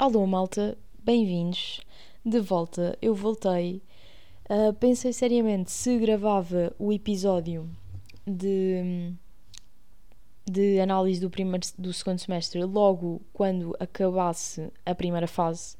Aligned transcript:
Alô, 0.00 0.26
malta, 0.26 0.78
bem-vindos. 1.04 1.82
De 2.24 2.40
volta, 2.40 2.96
eu 3.02 3.14
voltei. 3.14 3.82
Uh, 4.48 4.72
pensei 4.72 5.12
seriamente 5.12 5.70
se 5.70 5.98
gravava 5.98 6.74
o 6.78 6.90
episódio 6.90 7.68
de, 8.26 9.12
de 10.50 10.80
análise 10.80 11.20
do, 11.20 11.28
primeiro, 11.28 11.66
do 11.76 11.92
segundo 11.92 12.18
semestre 12.18 12.64
logo 12.64 13.20
quando 13.30 13.76
acabasse 13.78 14.72
a 14.86 14.94
primeira 14.94 15.26
fase, 15.26 15.76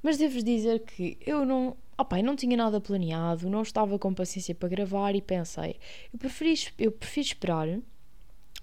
mas 0.00 0.16
devo 0.16 0.40
dizer 0.44 0.84
que 0.84 1.18
eu 1.26 1.44
não, 1.44 1.76
opa, 1.98 2.20
eu 2.20 2.24
não 2.24 2.36
tinha 2.36 2.56
nada 2.56 2.80
planeado, 2.80 3.50
não 3.50 3.62
estava 3.62 3.98
com 3.98 4.14
paciência 4.14 4.54
para 4.54 4.68
gravar 4.68 5.16
e 5.16 5.20
pensei, 5.20 5.74
eu 6.12 6.20
eu 6.78 6.92
prefiro 6.92 7.26
esperar 7.26 7.80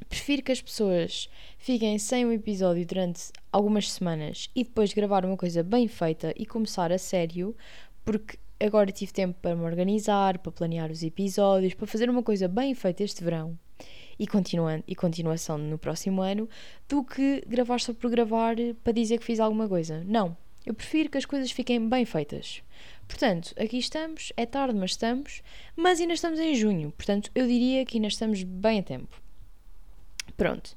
Prefiro 0.09 0.43
que 0.43 0.51
as 0.51 0.61
pessoas 0.61 1.29
fiquem 1.57 1.97
sem 1.97 2.25
um 2.25 2.31
episódio 2.31 2.85
durante 2.85 3.31
algumas 3.51 3.91
semanas 3.91 4.49
e 4.55 4.63
depois 4.63 4.93
gravar 4.93 5.25
uma 5.25 5.37
coisa 5.37 5.63
bem 5.63 5.87
feita 5.87 6.33
e 6.35 6.45
começar 6.45 6.91
a 6.91 6.97
sério, 6.97 7.55
porque 8.03 8.37
agora 8.59 8.91
tive 8.91 9.11
tempo 9.11 9.37
para 9.41 9.55
me 9.55 9.63
organizar, 9.63 10.37
para 10.39 10.51
planear 10.51 10.91
os 10.91 11.03
episódios, 11.03 11.73
para 11.73 11.87
fazer 11.87 12.09
uma 12.09 12.23
coisa 12.23 12.47
bem 12.47 12.73
feita 12.73 13.03
este 13.03 13.23
verão 13.23 13.57
e, 14.17 14.27
continuando, 14.27 14.83
e 14.87 14.95
continuação 14.95 15.57
no 15.57 15.77
próximo 15.77 16.21
ano, 16.21 16.47
do 16.87 17.03
que 17.03 17.43
gravar 17.47 17.79
só 17.79 17.93
por 17.93 18.09
gravar 18.09 18.55
para 18.83 18.93
dizer 18.93 19.17
que 19.17 19.25
fiz 19.25 19.39
alguma 19.39 19.67
coisa. 19.67 20.03
Não. 20.05 20.35
Eu 20.65 20.73
prefiro 20.73 21.09
que 21.09 21.17
as 21.17 21.25
coisas 21.25 21.51
fiquem 21.51 21.89
bem 21.89 22.05
feitas. 22.05 22.63
Portanto, 23.05 23.53
aqui 23.57 23.77
estamos, 23.77 24.31
é 24.37 24.45
tarde, 24.45 24.77
mas 24.77 24.91
estamos, 24.91 25.41
mas 25.75 25.99
ainda 25.99 26.13
estamos 26.13 26.39
em 26.39 26.55
junho, 26.55 26.91
portanto, 26.91 27.29
eu 27.35 27.45
diria 27.45 27.85
que 27.85 27.97
ainda 27.97 28.07
estamos 28.07 28.43
bem 28.43 28.79
a 28.79 28.83
tempo. 28.83 29.22
Pronto. 30.37 30.73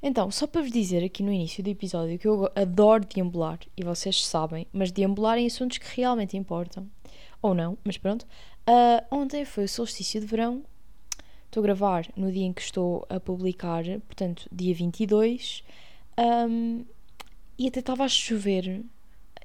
Então, 0.00 0.30
só 0.30 0.46
para 0.46 0.62
vos 0.62 0.70
dizer 0.70 1.04
aqui 1.04 1.22
no 1.22 1.32
início 1.32 1.62
do 1.62 1.70
episódio 1.70 2.18
que 2.18 2.28
eu 2.28 2.50
adoro 2.54 3.04
deambular, 3.04 3.58
e 3.76 3.82
vocês 3.82 4.24
sabem, 4.24 4.66
mas 4.72 4.92
deambular 4.92 5.38
em 5.38 5.46
assuntos 5.46 5.78
que 5.78 6.00
realmente 6.00 6.36
importam. 6.36 6.88
Ou 7.42 7.54
não, 7.54 7.76
mas 7.84 7.98
pronto. 7.98 8.24
Uh, 8.68 9.02
ontem 9.10 9.44
foi 9.44 9.64
o 9.64 9.68
solstício 9.68 10.20
de 10.20 10.26
verão. 10.26 10.62
Estou 11.46 11.62
a 11.62 11.64
gravar 11.64 12.06
no 12.16 12.30
dia 12.30 12.44
em 12.44 12.52
que 12.52 12.60
estou 12.60 13.06
a 13.08 13.18
publicar, 13.18 13.82
portanto, 14.06 14.46
dia 14.52 14.74
22. 14.74 15.64
Um, 16.18 16.84
e 17.58 17.66
até 17.66 17.80
estava 17.80 18.04
a 18.04 18.08
chover. 18.08 18.84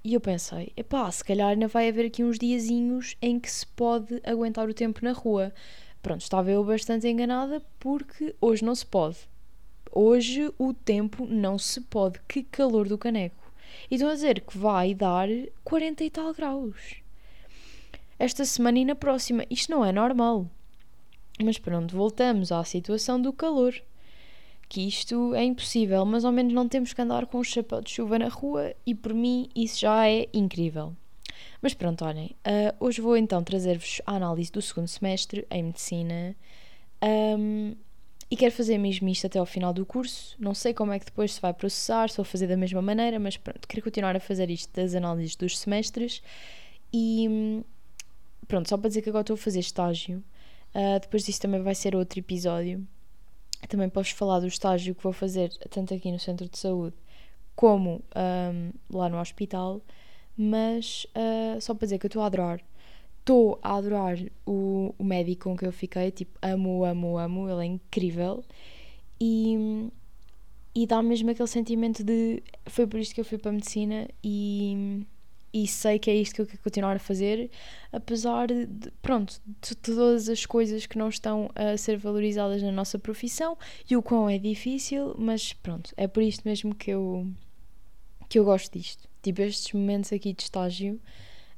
E 0.03 0.13
eu 0.13 0.19
pensei, 0.19 0.73
epá, 0.75 1.09
se 1.09 1.23
calhar 1.23 1.49
ainda 1.49 1.67
vai 1.67 1.87
haver 1.87 2.07
aqui 2.07 2.23
uns 2.23 2.37
diazinhos 2.37 3.15
em 3.21 3.39
que 3.39 3.49
se 3.49 3.65
pode 3.65 4.21
aguentar 4.23 4.69
o 4.69 4.73
tempo 4.73 4.99
na 5.03 5.13
rua. 5.13 5.53
Pronto, 6.01 6.21
estava 6.21 6.51
eu 6.51 6.63
bastante 6.63 7.07
enganada 7.07 7.63
porque 7.79 8.35
hoje 8.41 8.65
não 8.65 8.75
se 8.75 8.85
pode. 8.85 9.17
Hoje 9.91 10.51
o 10.57 10.73
tempo 10.73 11.25
não 11.25 11.57
se 11.57 11.81
pode. 11.81 12.19
Que 12.27 12.43
calor 12.43 12.87
do 12.87 12.97
caneco. 12.97 13.51
E 13.89 13.95
estão 13.95 14.09
a 14.09 14.13
dizer 14.13 14.41
que 14.41 14.57
vai 14.57 14.93
dar 14.93 15.27
40 15.63 16.03
e 16.03 16.09
tal 16.09 16.33
graus. 16.33 16.95
Esta 18.17 18.45
semana 18.45 18.79
e 18.79 18.85
na 18.85 18.95
próxima. 18.95 19.45
Isto 19.49 19.71
não 19.71 19.83
é 19.83 19.91
normal. 19.91 20.47
Mas 21.41 21.57
pronto, 21.57 21.95
voltamos 21.95 22.51
à 22.51 22.63
situação 22.63 23.21
do 23.21 23.33
calor. 23.33 23.73
Que 24.69 24.87
isto 24.87 25.35
é 25.35 25.43
impossível, 25.43 26.05
mas 26.05 26.25
ao 26.25 26.31
menos 26.31 26.53
não 26.53 26.67
temos 26.67 26.93
que 26.93 27.01
andar 27.01 27.25
com 27.25 27.39
um 27.39 27.43
chapéu 27.43 27.81
de 27.81 27.91
chuva 27.91 28.17
na 28.17 28.27
rua 28.27 28.73
e 28.85 28.95
por 28.95 29.13
mim 29.13 29.49
isso 29.55 29.81
já 29.81 30.07
é 30.07 30.27
incrível. 30.33 30.95
Mas 31.61 31.73
pronto, 31.73 32.03
olhem, 32.05 32.35
uh, 32.47 32.75
hoje 32.79 33.01
vou 33.01 33.15
então 33.15 33.43
trazer-vos 33.43 34.01
a 34.05 34.15
análise 34.15 34.51
do 34.51 34.61
segundo 34.61 34.87
semestre 34.87 35.45
em 35.49 35.63
Medicina. 35.63 36.35
Um, 37.03 37.75
e 38.33 38.35
quero 38.35 38.51
fazer 38.51 38.79
mesmo 38.79 39.07
isto 39.09 39.27
até 39.27 39.37
ao 39.37 39.45
final 39.45 39.71
do 39.71 39.85
curso. 39.85 40.35
Não 40.39 40.55
sei 40.55 40.73
como 40.73 40.91
é 40.91 40.97
que 40.97 41.05
depois 41.05 41.33
se 41.33 41.39
vai 41.39 41.53
processar, 41.53 42.09
se 42.09 42.17
vou 42.17 42.25
fazer 42.25 42.47
da 42.47 42.57
mesma 42.57 42.81
maneira, 42.81 43.19
mas 43.19 43.37
pronto, 43.37 43.67
quero 43.67 43.83
continuar 43.83 44.15
a 44.15 44.19
fazer 44.19 44.49
isto 44.49 44.73
das 44.73 44.95
análises 44.95 45.35
dos 45.35 45.59
semestres. 45.59 46.19
E 46.91 47.63
pronto, 48.47 48.67
só 48.67 48.75
para 48.75 48.87
dizer 48.87 49.03
que 49.03 49.09
agora 49.09 49.21
estou 49.21 49.35
a 49.35 49.37
fazer 49.37 49.59
estágio. 49.59 50.23
Uh, 50.73 50.99
depois 50.99 51.23
disso 51.25 51.39
também 51.41 51.61
vai 51.61 51.75
ser 51.75 51.95
outro 51.95 52.17
episódio. 52.17 52.83
Também 53.69 53.87
posso 53.87 54.15
falar 54.15 54.39
do 54.39 54.47
estágio 54.47 54.95
que 54.95 55.03
vou 55.03 55.13
fazer 55.13 55.51
tanto 55.69 55.93
aqui 55.93 56.11
no 56.11 56.17
centro 56.17 56.49
de 56.49 56.57
saúde 56.57 56.95
como 57.55 58.03
um, 58.15 58.71
lá 58.97 59.09
no 59.09 59.19
hospital. 59.19 59.79
Mas 60.35 61.05
uh, 61.15 61.61
só 61.61 61.75
para 61.75 61.85
dizer 61.85 61.99
que 61.99 62.07
eu 62.07 62.09
estou 62.09 62.23
a 62.23 62.25
adorar 62.25 62.59
estou 63.23 63.57
a 63.63 63.77
adorar 63.77 64.17
o, 64.45 64.93
o 64.97 65.03
médico 65.03 65.45
com 65.49 65.57
que 65.57 65.65
eu 65.65 65.71
fiquei, 65.71 66.11
tipo, 66.11 66.37
amo, 66.41 66.83
amo, 66.83 67.17
amo, 67.17 67.49
ele 67.49 67.61
é 67.61 67.65
incrível. 67.65 68.43
E, 69.19 69.89
e 70.75 70.85
dá 70.85 71.01
mesmo 71.01 71.31
aquele 71.31 71.47
sentimento 71.47 72.03
de 72.03 72.43
foi 72.65 72.85
por 72.85 72.99
isto 72.99 73.15
que 73.15 73.21
eu 73.21 73.25
fui 73.25 73.37
para 73.37 73.49
a 73.49 73.53
medicina 73.53 74.09
e, 74.21 75.05
e 75.53 75.65
sei 75.65 75.97
que 75.99 76.11
é 76.11 76.15
isto 76.15 76.35
que 76.35 76.41
eu 76.41 76.45
quero 76.45 76.61
continuar 76.61 76.97
a 76.97 76.99
fazer, 76.99 77.49
apesar 77.93 78.47
de, 78.47 78.91
pronto, 79.01 79.39
de 79.61 79.75
todas 79.75 80.27
as 80.27 80.45
coisas 80.45 80.85
que 80.85 80.97
não 80.97 81.07
estão 81.07 81.49
a 81.55 81.77
ser 81.77 81.97
valorizadas 81.97 82.61
na 82.61 82.71
nossa 82.73 82.99
profissão 82.99 83.57
e 83.89 83.95
o 83.95 84.03
quão 84.03 84.29
é 84.29 84.37
difícil, 84.37 85.15
mas 85.17 85.53
pronto, 85.53 85.93
é 85.95 86.07
por 86.07 86.21
isto 86.21 86.41
mesmo 86.43 86.75
que 86.75 86.91
eu, 86.91 87.25
que 88.27 88.37
eu 88.37 88.43
gosto 88.43 88.77
disto. 88.77 89.07
Tipo, 89.21 89.43
estes 89.43 89.71
momentos 89.71 90.11
aqui 90.11 90.33
de 90.33 90.43
estágio 90.43 90.99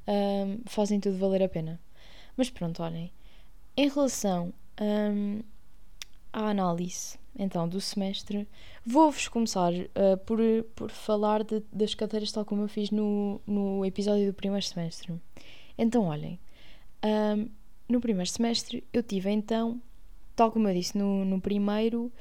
um, 0.08 0.60
fazem 0.66 1.00
tudo 1.00 1.18
valer 1.18 1.44
a 1.44 1.50
pena. 1.50 1.80
Mas 2.38 2.50
pronto, 2.50 2.82
olhem. 2.84 3.12
Em 3.78 3.90
relação 3.90 4.54
um, 4.80 5.42
à 6.32 6.50
análise 6.50 7.18
então 7.38 7.68
do 7.68 7.82
semestre, 7.82 8.48
vou-vos 8.86 9.28
começar 9.28 9.74
uh, 9.74 10.18
por, 10.26 10.40
por 10.74 10.90
falar 10.90 11.44
de, 11.44 11.62
das 11.72 11.94
cadeiras 11.94 12.32
tal 12.32 12.46
como 12.46 12.62
eu 12.62 12.68
fiz 12.70 12.92
no, 12.92 13.42
no 13.46 13.86
episódio 13.86 14.28
do 14.28 14.34
primeiro 14.34 14.66
semestre. 14.66 15.14
Então, 15.78 16.06
olhem, 16.06 16.40
um, 17.04 17.50
no 17.90 18.00
primeiro 18.00 18.30
semestre 18.30 18.84
eu 18.94 19.04
tive 19.04 19.30
então, 19.30 19.82
tal 20.36 20.52
como 20.52 20.70
eu 20.70 20.74
disse 20.74 20.98
no, 20.98 21.26
no 21.26 21.42
primeiro, 21.42 22.12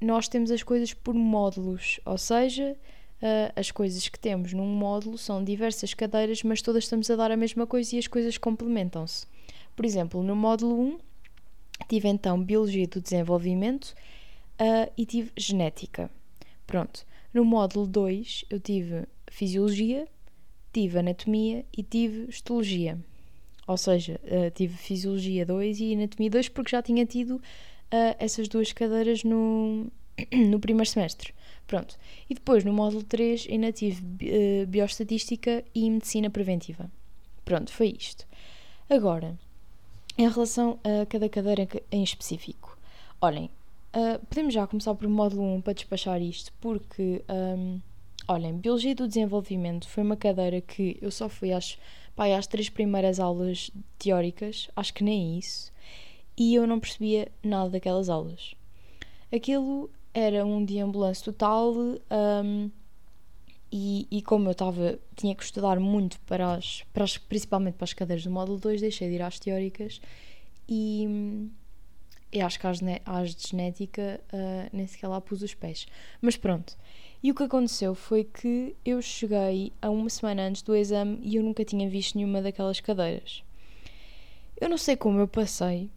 nós 0.00 0.28
temos 0.28 0.50
as 0.50 0.62
coisas 0.62 0.94
por 0.94 1.14
módulos, 1.14 2.00
ou 2.04 2.16
seja, 2.16 2.76
uh, 3.22 3.52
as 3.54 3.70
coisas 3.70 4.08
que 4.08 4.18
temos 4.18 4.52
num 4.52 4.66
módulo 4.66 5.16
são 5.16 5.42
diversas 5.42 5.94
cadeiras, 5.94 6.42
mas 6.42 6.60
todas 6.60 6.84
estamos 6.84 7.08
a 7.10 7.16
dar 7.16 7.30
a 7.30 7.36
mesma 7.36 7.66
coisa 7.66 7.94
e 7.96 7.98
as 7.98 8.06
coisas 8.06 8.36
complementam-se. 8.36 9.26
Por 9.76 9.86
exemplo, 9.86 10.22
no 10.22 10.36
módulo 10.36 10.78
1 10.80 10.98
tive 11.88 12.08
então 12.08 12.42
Biologia 12.42 12.86
do 12.86 13.00
Desenvolvimento 13.00 13.94
uh, 14.60 14.92
e 14.96 15.06
tive 15.06 15.30
Genética. 15.36 16.10
Pronto. 16.66 17.06
No 17.32 17.44
módulo 17.44 17.86
2 17.86 18.46
eu 18.50 18.60
tive 18.60 19.06
Fisiologia, 19.30 20.06
tive 20.72 20.98
Anatomia 20.98 21.64
e 21.76 21.82
tive 21.82 22.28
Histologia. 22.28 22.98
Ou 23.66 23.76
seja, 23.76 24.20
uh, 24.24 24.50
tive 24.50 24.76
Fisiologia 24.76 25.46
2 25.46 25.80
e 25.80 25.94
Anatomia 25.94 26.30
2 26.30 26.48
porque 26.50 26.72
já 26.72 26.82
tinha 26.82 27.06
tido 27.06 27.36
uh, 27.36 27.40
essas 28.18 28.48
duas 28.48 28.72
cadeiras 28.72 29.24
no, 29.24 29.86
no 30.32 30.60
primeiro 30.60 30.88
semestre. 30.88 31.32
Pronto. 31.72 31.96
E 32.28 32.34
depois, 32.34 32.64
no 32.64 32.72
módulo 32.74 33.02
3, 33.02 33.46
ainda 33.50 33.72
tive 33.72 34.02
uh, 34.02 34.66
Bioestatística 34.66 35.64
e 35.74 35.88
Medicina 35.88 36.28
Preventiva. 36.28 36.90
Pronto, 37.46 37.72
foi 37.72 37.96
isto. 37.98 38.26
Agora, 38.90 39.38
em 40.18 40.28
relação 40.28 40.78
a 40.84 41.06
cada 41.06 41.30
cadeira 41.30 41.66
em 41.90 42.02
específico. 42.02 42.76
Olhem, 43.22 43.48
uh, 43.96 44.18
podemos 44.26 44.52
já 44.52 44.66
começar 44.66 44.94
por 44.94 45.08
módulo 45.08 45.42
1 45.54 45.62
para 45.62 45.72
despachar 45.72 46.20
isto, 46.20 46.52
porque, 46.60 47.24
um, 47.56 47.80
olhem, 48.28 48.52
Biologia 48.58 48.94
do 48.94 49.08
Desenvolvimento 49.08 49.88
foi 49.88 50.02
uma 50.02 50.14
cadeira 50.14 50.60
que 50.60 50.98
eu 51.00 51.10
só 51.10 51.26
fui 51.26 51.54
às, 51.54 51.78
pá, 52.14 52.26
às 52.36 52.46
três 52.46 52.68
primeiras 52.68 53.18
aulas 53.18 53.70
teóricas, 53.98 54.68
acho 54.76 54.92
que 54.92 55.02
nem 55.02 55.38
isso, 55.38 55.72
e 56.36 56.54
eu 56.54 56.66
não 56.66 56.78
percebia 56.78 57.32
nada 57.42 57.70
daquelas 57.70 58.10
aulas. 58.10 58.54
Aquilo 59.34 59.88
era 60.14 60.44
um 60.44 60.64
deambulance 60.64 61.22
total 61.22 61.74
um, 61.74 62.70
e, 63.70 64.06
e, 64.10 64.20
como 64.20 64.48
eu 64.48 64.52
estava, 64.52 64.98
tinha 65.16 65.34
que 65.34 65.42
estudar 65.42 65.80
muito 65.80 66.20
para 66.20 66.54
as, 66.54 66.82
para 66.92 67.04
as, 67.04 67.16
principalmente 67.16 67.74
para 67.74 67.84
as 67.84 67.94
cadeiras 67.94 68.22
do 68.22 68.30
módulo 68.30 68.58
2, 68.58 68.82
deixei 68.82 69.08
de 69.08 69.14
ir 69.14 69.22
às 69.22 69.38
teóricas 69.38 69.98
e, 70.68 71.48
e 72.30 72.42
acho 72.42 72.60
que 72.60 72.66
às, 72.66 72.80
às 73.06 73.34
de 73.34 73.48
genética 73.48 74.20
uh, 74.30 74.68
nem 74.76 74.86
sequer 74.86 75.08
lá 75.08 75.22
pus 75.22 75.40
os 75.40 75.54
pés. 75.54 75.86
Mas 76.20 76.36
pronto. 76.36 76.76
E 77.22 77.30
o 77.30 77.34
que 77.34 77.44
aconteceu 77.44 77.94
foi 77.94 78.24
que 78.24 78.76
eu 78.84 79.00
cheguei 79.00 79.72
a 79.80 79.88
uma 79.88 80.10
semana 80.10 80.42
antes 80.42 80.60
do 80.60 80.76
exame 80.76 81.18
e 81.22 81.36
eu 81.36 81.42
nunca 81.42 81.64
tinha 81.64 81.88
visto 81.88 82.16
nenhuma 82.16 82.42
daquelas 82.42 82.78
cadeiras. 82.78 83.42
Eu 84.60 84.68
não 84.68 84.76
sei 84.76 84.96
como 84.96 85.18
eu 85.18 85.28
passei, 85.28 85.88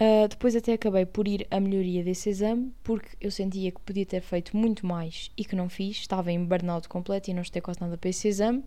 Uh, 0.00 0.26
depois 0.28 0.56
até 0.56 0.72
acabei 0.72 1.04
por 1.04 1.28
ir 1.28 1.46
à 1.50 1.60
melhoria 1.60 2.02
desse 2.02 2.30
exame, 2.30 2.72
porque 2.82 3.08
eu 3.20 3.30
sentia 3.30 3.70
que 3.70 3.80
podia 3.82 4.06
ter 4.06 4.22
feito 4.22 4.56
muito 4.56 4.86
mais 4.86 5.30
e 5.36 5.44
que 5.44 5.54
não 5.54 5.68
fiz. 5.68 5.98
Estava 5.98 6.32
em 6.32 6.42
burnout 6.42 6.88
completo 6.88 7.30
e 7.30 7.34
não 7.34 7.42
estei 7.42 7.60
quase 7.60 7.82
nada 7.82 7.98
para 7.98 8.08
esse 8.08 8.26
exame. 8.26 8.64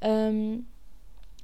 Um, 0.00 0.62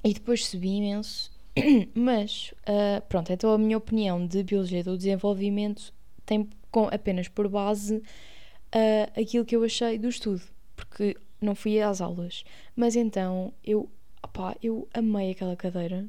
e 0.04 0.14
depois 0.14 0.46
subi 0.46 0.76
imenso. 0.76 1.32
Mas, 1.92 2.54
uh, 2.68 3.04
pronto, 3.08 3.32
então 3.32 3.50
a 3.50 3.58
minha 3.58 3.76
opinião 3.76 4.24
de 4.24 4.44
Biologia 4.44 4.84
do 4.84 4.96
Desenvolvimento 4.96 5.92
tem 6.24 6.48
com, 6.70 6.84
apenas 6.84 7.26
por 7.26 7.48
base 7.48 7.96
uh, 7.96 9.20
aquilo 9.20 9.44
que 9.44 9.56
eu 9.56 9.64
achei 9.64 9.98
do 9.98 10.08
estudo. 10.08 10.42
Porque, 10.76 11.16
não 11.40 11.56
fui 11.56 11.80
às 11.80 12.00
aulas. 12.00 12.44
Mas 12.76 12.94
então 12.94 13.52
eu, 13.64 13.90
opá, 14.22 14.54
eu 14.62 14.88
amei 14.94 15.32
aquela 15.32 15.56
cadeira. 15.56 16.08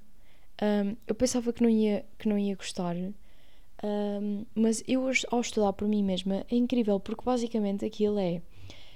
Um, 0.61 0.95
eu 1.05 1.15
pensava 1.15 1.53
que 1.53 1.61
não 1.61 1.69
ia, 1.69 2.05
que 2.17 2.27
não 2.27 2.37
ia 2.37 2.55
gostar. 2.55 2.95
Um, 3.83 4.45
mas 4.55 4.83
eu, 4.87 5.03
ao 5.29 5.41
estudar 5.41 5.73
por 5.73 5.87
mim 5.87 6.03
mesma, 6.03 6.45
é 6.49 6.55
incrível 6.55 6.99
porque 6.99 7.23
basicamente 7.23 7.85
aquilo 7.85 8.17
é 8.19 8.41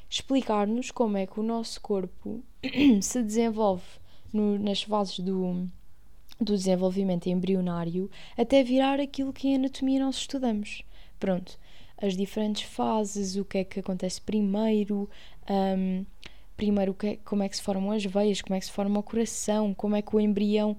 explicar-nos 0.10 0.92
como 0.92 1.18
é 1.18 1.26
que 1.26 1.40
o 1.40 1.44
nosso 1.44 1.80
corpo 1.82 2.44
se 3.02 3.24
desenvolve 3.24 3.84
no, 4.34 4.58
nas 4.60 4.82
fases 4.82 5.20
do, 5.20 5.68
do 6.40 6.54
desenvolvimento 6.58 7.28
embrionário 7.28 8.10
até 8.38 8.64
virar 8.64 9.00
aquilo 9.00 9.32
que 9.32 9.48
em 9.48 9.56
anatomia 9.56 10.04
nós 10.04 10.18
estudamos. 10.18 10.84
Pronto, 11.20 11.58
as 12.02 12.18
diferentes 12.18 12.64
fases, 12.64 13.36
o 13.36 13.46
que 13.46 13.60
é 13.60 13.64
que 13.64 13.80
acontece 13.80 14.20
primeiro, 14.20 15.08
um, 15.50 16.06
primeiro 16.62 16.94
que 16.94 17.08
é, 17.08 17.16
como 17.26 17.42
é 17.42 17.50
que 17.50 17.58
se 17.58 17.64
formam 17.64 17.92
as 17.92 18.06
veias, 18.06 18.40
como 18.40 18.56
é 18.56 18.60
que 18.60 18.68
se 18.68 18.72
forma 18.72 19.00
o 19.00 19.02
coração, 19.02 19.74
como 19.74 19.96
é 19.96 20.02
que 20.04 20.16
o 20.16 20.20
embrião 20.20 20.78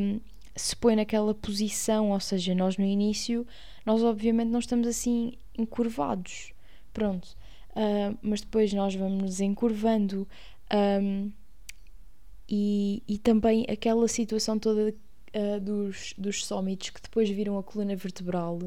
um, 0.00 0.18
se 0.56 0.74
põe 0.74 0.96
naquela 0.96 1.34
posição, 1.34 2.12
ou 2.12 2.20
seja, 2.20 2.54
nós 2.54 2.78
no 2.78 2.84
início, 2.86 3.46
nós 3.84 4.02
obviamente 4.02 4.48
não 4.48 4.58
estamos 4.58 4.88
assim 4.88 5.34
encurvados, 5.58 6.54
pronto, 6.94 7.36
uh, 7.72 8.16
mas 8.22 8.40
depois 8.40 8.72
nós 8.72 8.94
vamos 8.94 9.22
nos 9.22 9.40
encurvando 9.40 10.26
um, 11.02 11.30
e, 12.48 13.02
e 13.06 13.18
também 13.18 13.66
aquela 13.68 14.08
situação 14.08 14.58
toda 14.58 14.94
uh, 15.36 15.60
dos, 15.60 16.14
dos 16.16 16.42
sómitos 16.46 16.88
que 16.88 17.02
depois 17.02 17.28
viram 17.28 17.58
a 17.58 17.62
coluna 17.62 17.94
vertebral, 17.94 18.58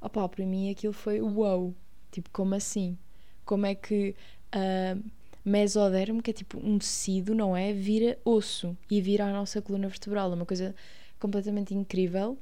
opá, 0.00 0.28
para 0.28 0.46
mim 0.46 0.70
aquilo 0.70 0.92
foi 0.92 1.20
uau, 1.20 1.34
wow, 1.34 1.74
tipo, 2.12 2.30
como 2.30 2.54
assim? 2.54 2.96
Como 3.44 3.66
é 3.66 3.74
que 3.74 4.14
uh, 4.54 5.17
mesodermo, 5.48 6.22
que 6.22 6.30
é 6.30 6.34
tipo 6.34 6.58
um 6.58 6.78
tecido, 6.78 7.34
não 7.34 7.56
é? 7.56 7.72
Vira 7.72 8.18
osso 8.24 8.76
e 8.90 9.00
vira 9.00 9.24
a 9.24 9.32
nossa 9.32 9.60
coluna 9.62 9.88
vertebral, 9.88 10.30
é 10.30 10.34
uma 10.34 10.46
coisa 10.46 10.74
completamente 11.18 11.74
incrível. 11.74 12.36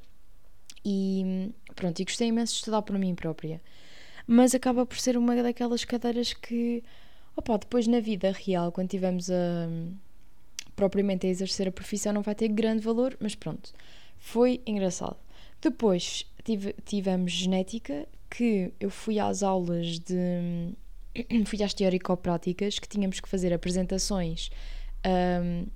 E 0.85 1.51
pronto, 1.75 1.99
e 1.99 2.05
gostei 2.05 2.27
imenso 2.29 2.53
de 2.53 2.59
estudar 2.59 2.81
por 2.81 2.97
mim 2.97 3.15
própria. 3.15 3.61
Mas 4.25 4.53
acaba 4.53 4.85
por 4.85 4.97
ser 4.97 5.17
uma 5.17 5.41
daquelas 5.41 5.83
cadeiras 5.85 6.33
que, 6.33 6.83
opa, 7.35 7.57
depois 7.57 7.87
na 7.87 7.99
vida 7.99 8.31
real, 8.31 8.71
quando 8.71 8.89
tivemos 8.89 9.29
a 9.29 9.67
propriamente 10.77 11.25
a 11.25 11.29
exercer 11.29 11.67
a 11.67 11.71
profissão, 11.71 12.13
não 12.13 12.21
vai 12.21 12.35
ter 12.35 12.47
grande 12.49 12.83
valor, 12.83 13.17
mas 13.19 13.33
pronto, 13.33 13.73
foi 14.19 14.61
engraçado. 14.65 15.17
Depois 15.59 16.23
tive, 16.43 16.73
tivemos 16.85 17.31
genética, 17.31 18.07
que 18.29 18.71
eu 18.79 18.89
fui 18.89 19.19
às 19.19 19.41
aulas 19.43 19.99
de. 19.99 20.71
fui 21.45 21.61
às 21.63 21.73
teórico-práticas, 21.73 22.79
que 22.79 22.87
tínhamos 22.87 23.19
que 23.19 23.29
fazer 23.29 23.53
apresentações. 23.53 24.49
Um, 25.05 25.67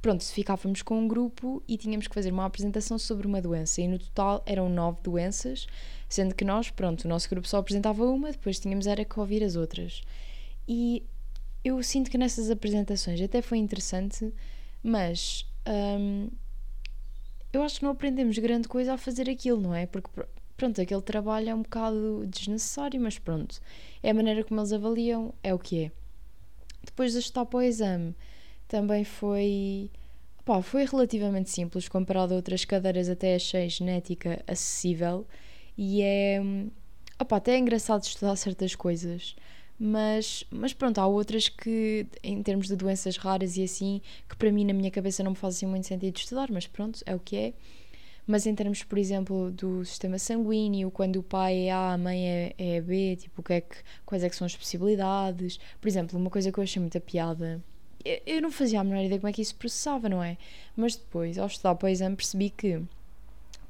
pronto, 0.00 0.24
ficávamos 0.24 0.82
com 0.82 0.98
um 0.98 1.08
grupo 1.08 1.62
e 1.66 1.76
tínhamos 1.76 2.06
que 2.06 2.14
fazer 2.14 2.32
uma 2.32 2.46
apresentação 2.46 2.98
sobre 2.98 3.26
uma 3.26 3.40
doença. 3.40 3.80
E 3.80 3.88
no 3.88 3.98
total 3.98 4.42
eram 4.46 4.68
nove 4.68 5.00
doenças, 5.02 5.66
sendo 6.08 6.34
que 6.34 6.44
nós, 6.44 6.70
pronto, 6.70 7.04
o 7.04 7.08
nosso 7.08 7.28
grupo 7.28 7.46
só 7.46 7.58
apresentava 7.58 8.04
uma, 8.04 8.30
depois 8.30 8.58
tínhamos 8.58 8.86
era 8.86 9.04
que 9.04 9.18
ouvir 9.18 9.42
as 9.42 9.56
outras. 9.56 10.02
E 10.66 11.04
eu 11.64 11.82
sinto 11.82 12.10
que 12.10 12.18
nessas 12.18 12.50
apresentações 12.50 13.20
até 13.20 13.42
foi 13.42 13.58
interessante, 13.58 14.32
mas 14.82 15.46
eu 17.52 17.62
acho 17.62 17.78
que 17.78 17.84
não 17.84 17.92
aprendemos 17.92 18.38
grande 18.38 18.68
coisa 18.68 18.94
a 18.94 18.98
fazer 18.98 19.28
aquilo, 19.28 19.60
não 19.60 19.74
é? 19.74 19.86
Porque 19.86 20.08
pronto, 20.58 20.80
aquele 20.80 21.00
trabalho 21.00 21.48
é 21.50 21.54
um 21.54 21.62
bocado 21.62 22.26
desnecessário, 22.26 23.00
mas 23.00 23.18
pronto, 23.18 23.60
é 24.02 24.10
a 24.10 24.14
maneira 24.14 24.44
como 24.44 24.60
eles 24.60 24.72
avaliam, 24.72 25.32
é 25.42 25.54
o 25.54 25.58
que 25.58 25.84
é. 25.84 25.92
Depois 26.84 27.12
de 27.12 27.20
estar 27.20 27.46
para 27.46 27.58
o 27.58 27.62
exame, 27.62 28.14
também 28.66 29.04
foi. 29.04 29.90
Pá, 30.44 30.60
foi 30.62 30.84
relativamente 30.84 31.50
simples 31.50 31.88
comparado 31.88 32.32
a 32.34 32.36
outras 32.36 32.64
cadeiras, 32.64 33.08
até 33.08 33.36
achei 33.36 33.68
genética 33.68 34.42
acessível 34.46 35.26
e 35.76 36.02
é. 36.02 36.40
Opá, 37.20 37.36
até 37.36 37.54
é 37.54 37.58
engraçado 37.58 38.02
estudar 38.02 38.34
certas 38.36 38.74
coisas, 38.74 39.36
mas, 39.78 40.44
mas 40.50 40.72
pronto, 40.72 40.98
há 40.98 41.06
outras 41.06 41.48
que, 41.48 42.06
em 42.22 42.42
termos 42.42 42.66
de 42.68 42.76
doenças 42.76 43.16
raras 43.16 43.56
e 43.56 43.62
assim, 43.62 44.00
que 44.28 44.36
para 44.36 44.50
mim 44.52 44.64
na 44.64 44.72
minha 44.72 44.90
cabeça 44.90 45.22
não 45.22 45.32
me 45.32 45.36
fazem 45.36 45.68
muito 45.68 45.86
sentido 45.86 46.16
estudar, 46.16 46.50
mas 46.50 46.66
pronto, 46.66 47.00
é 47.06 47.14
o 47.14 47.20
que 47.20 47.36
é. 47.36 47.54
Mas 48.28 48.46
em 48.46 48.54
termos, 48.54 48.84
por 48.84 48.98
exemplo, 48.98 49.50
do 49.50 49.82
sistema 49.86 50.18
sanguíneo, 50.18 50.90
quando 50.90 51.16
o 51.16 51.22
pai 51.22 51.68
é 51.68 51.72
A, 51.72 51.94
a 51.94 51.98
mãe 51.98 52.28
é, 52.28 52.54
é 52.58 52.80
B, 52.82 53.16
tipo, 53.16 53.42
que 53.42 53.54
é 53.54 53.60
que, 53.62 53.76
quais 54.04 54.22
é 54.22 54.28
que 54.28 54.36
são 54.36 54.44
as 54.44 54.54
possibilidades. 54.54 55.58
Por 55.80 55.88
exemplo, 55.88 56.18
uma 56.18 56.28
coisa 56.28 56.52
que 56.52 56.58
eu 56.58 56.62
achei 56.62 56.78
muita 56.78 57.00
piada, 57.00 57.64
eu, 58.04 58.42
não 58.42 58.50
fazia 58.50 58.80
a 58.80 58.84
menor 58.84 59.02
ideia 59.02 59.18
como 59.18 59.30
é 59.30 59.32
que 59.32 59.40
isso 59.40 59.54
processava, 59.54 60.10
não 60.10 60.22
é? 60.22 60.36
Mas 60.76 60.94
depois, 60.94 61.38
ao 61.38 61.46
estudar 61.46 61.74
para 61.74 61.86
o 61.86 61.88
exame, 61.88 62.16
percebi 62.16 62.50
que 62.50 62.82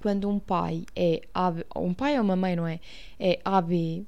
quando 0.01 0.29
um 0.29 0.41
pai 0.41 0.85
é 0.95 1.23
AB, 1.33 1.65
um 1.77 1.95
pai 1.95 2.17
ou 2.17 2.25
uma 2.25 2.35
mãe, 2.35 2.57
não 2.57 2.67
é? 2.67 2.81
É 3.19 3.39
AB 3.45 4.05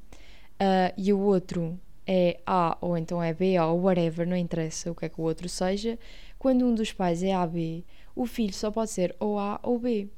uh, 0.60 0.94
e 0.96 1.12
o 1.12 1.20
outro 1.20 1.78
é 2.04 2.40
A 2.44 2.76
ou 2.80 2.98
então 2.98 3.22
é 3.22 3.32
B 3.32 3.56
ou 3.60 3.82
whatever, 3.82 4.26
não 4.26 4.36
interessa 4.36 4.90
o 4.90 4.96
que 4.96 5.04
é 5.04 5.08
que 5.08 5.20
o 5.20 5.24
outro 5.24 5.48
seja, 5.48 5.96
quando 6.40 6.66
um 6.66 6.74
dos 6.74 6.92
pais 6.92 7.22
é 7.22 7.32
AB, 7.32 7.84
o 8.16 8.26
filho 8.26 8.52
só 8.52 8.70
pode 8.70 8.90
ser 8.90 9.14
ou 9.20 9.38
A 9.38 9.60
ou 9.62 9.78
B. 9.78 10.08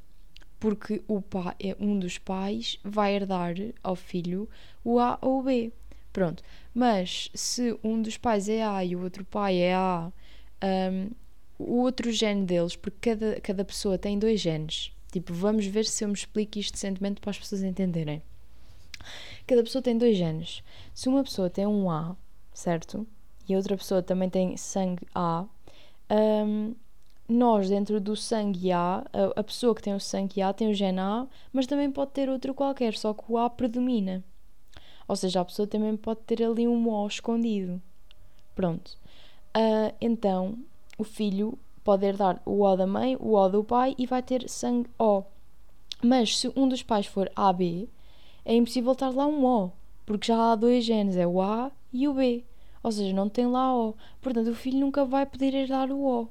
Porque 0.62 1.02
o 1.08 1.20
pai, 1.20 1.56
é 1.58 1.76
um 1.80 1.98
dos 1.98 2.18
pais 2.18 2.78
vai 2.84 3.16
herdar 3.16 3.56
ao 3.82 3.96
filho 3.96 4.48
o 4.84 5.00
A 5.00 5.18
ou 5.20 5.40
o 5.40 5.42
B. 5.42 5.72
Pronto. 6.12 6.40
Mas 6.72 7.32
se 7.34 7.76
um 7.82 8.00
dos 8.00 8.16
pais 8.16 8.48
é 8.48 8.62
A 8.62 8.84
e 8.84 8.94
o 8.94 9.02
outro 9.02 9.24
pai 9.24 9.56
é 9.56 9.74
A, 9.74 10.12
um, 10.62 11.10
o 11.58 11.78
outro 11.78 12.12
gene 12.12 12.44
deles, 12.44 12.76
porque 12.76 13.10
cada, 13.10 13.40
cada 13.40 13.64
pessoa 13.64 13.98
tem 13.98 14.16
dois 14.16 14.40
genes. 14.40 14.92
Tipo, 15.10 15.34
vamos 15.34 15.66
ver 15.66 15.84
se 15.84 16.04
eu 16.04 16.08
me 16.08 16.14
explico 16.14 16.60
isto 16.60 16.74
decentemente 16.74 17.20
para 17.20 17.30
as 17.30 17.38
pessoas 17.40 17.64
entenderem. 17.64 18.22
Cada 19.48 19.64
pessoa 19.64 19.82
tem 19.82 19.98
dois 19.98 20.16
genes. 20.16 20.62
Se 20.94 21.08
uma 21.08 21.24
pessoa 21.24 21.50
tem 21.50 21.66
um 21.66 21.90
A, 21.90 22.16
certo? 22.54 23.04
E 23.48 23.54
a 23.54 23.56
outra 23.56 23.76
pessoa 23.76 24.00
também 24.00 24.30
tem 24.30 24.56
sangue 24.56 25.04
A, 25.12 25.44
um, 26.08 26.72
nós, 27.32 27.68
dentro 27.68 28.00
do 28.00 28.14
sangue 28.14 28.72
A, 28.72 29.04
a, 29.36 29.42
pessoa 29.42 29.74
que 29.74 29.82
tem 29.82 29.94
o 29.94 30.00
sangue 30.00 30.42
A 30.42 30.52
tem 30.52 30.70
o 30.70 30.74
gene 30.74 31.00
A, 31.00 31.26
mas 31.52 31.66
também 31.66 31.90
pode 31.90 32.12
ter 32.12 32.28
outro 32.28 32.54
qualquer, 32.54 32.94
só 32.94 33.14
que 33.14 33.24
o 33.28 33.38
A 33.38 33.48
predomina. 33.48 34.24
Ou 35.08 35.16
seja, 35.16 35.40
a 35.40 35.44
pessoa 35.44 35.66
também 35.66 35.96
pode 35.96 36.20
ter 36.20 36.42
ali 36.42 36.66
um 36.66 36.88
O 36.88 37.06
escondido. 37.06 37.80
Pronto. 38.54 38.98
Uh, 39.56 39.94
então, 40.00 40.58
o 40.96 41.04
filho 41.04 41.58
pode 41.84 42.06
herdar 42.06 42.40
o 42.44 42.62
O 42.62 42.76
da 42.76 42.86
mãe, 42.86 43.16
o 43.20 43.34
O 43.34 43.48
do 43.48 43.64
pai 43.64 43.94
e 43.98 44.06
vai 44.06 44.22
ter 44.22 44.48
sangue 44.48 44.88
O. 44.98 45.22
Mas 46.02 46.38
se 46.38 46.52
um 46.56 46.68
dos 46.68 46.82
pais 46.82 47.06
for 47.06 47.30
AB, 47.36 47.88
é 48.44 48.54
impossível 48.54 48.92
estar 48.92 49.10
lá 49.10 49.26
um 49.26 49.44
O, 49.44 49.70
porque 50.04 50.26
já 50.26 50.52
há 50.52 50.56
dois 50.56 50.84
genes, 50.84 51.16
é 51.16 51.26
o 51.26 51.40
A 51.40 51.70
e 51.92 52.08
o 52.08 52.14
B. 52.14 52.44
Ou 52.82 52.90
seja, 52.90 53.12
não 53.14 53.28
tem 53.28 53.46
lá 53.46 53.76
O. 53.76 53.94
Portanto, 54.20 54.50
o 54.50 54.54
filho 54.54 54.80
nunca 54.80 55.04
vai 55.04 55.24
poder 55.24 55.54
herdar 55.54 55.90
o 55.92 56.04
O. 56.04 56.28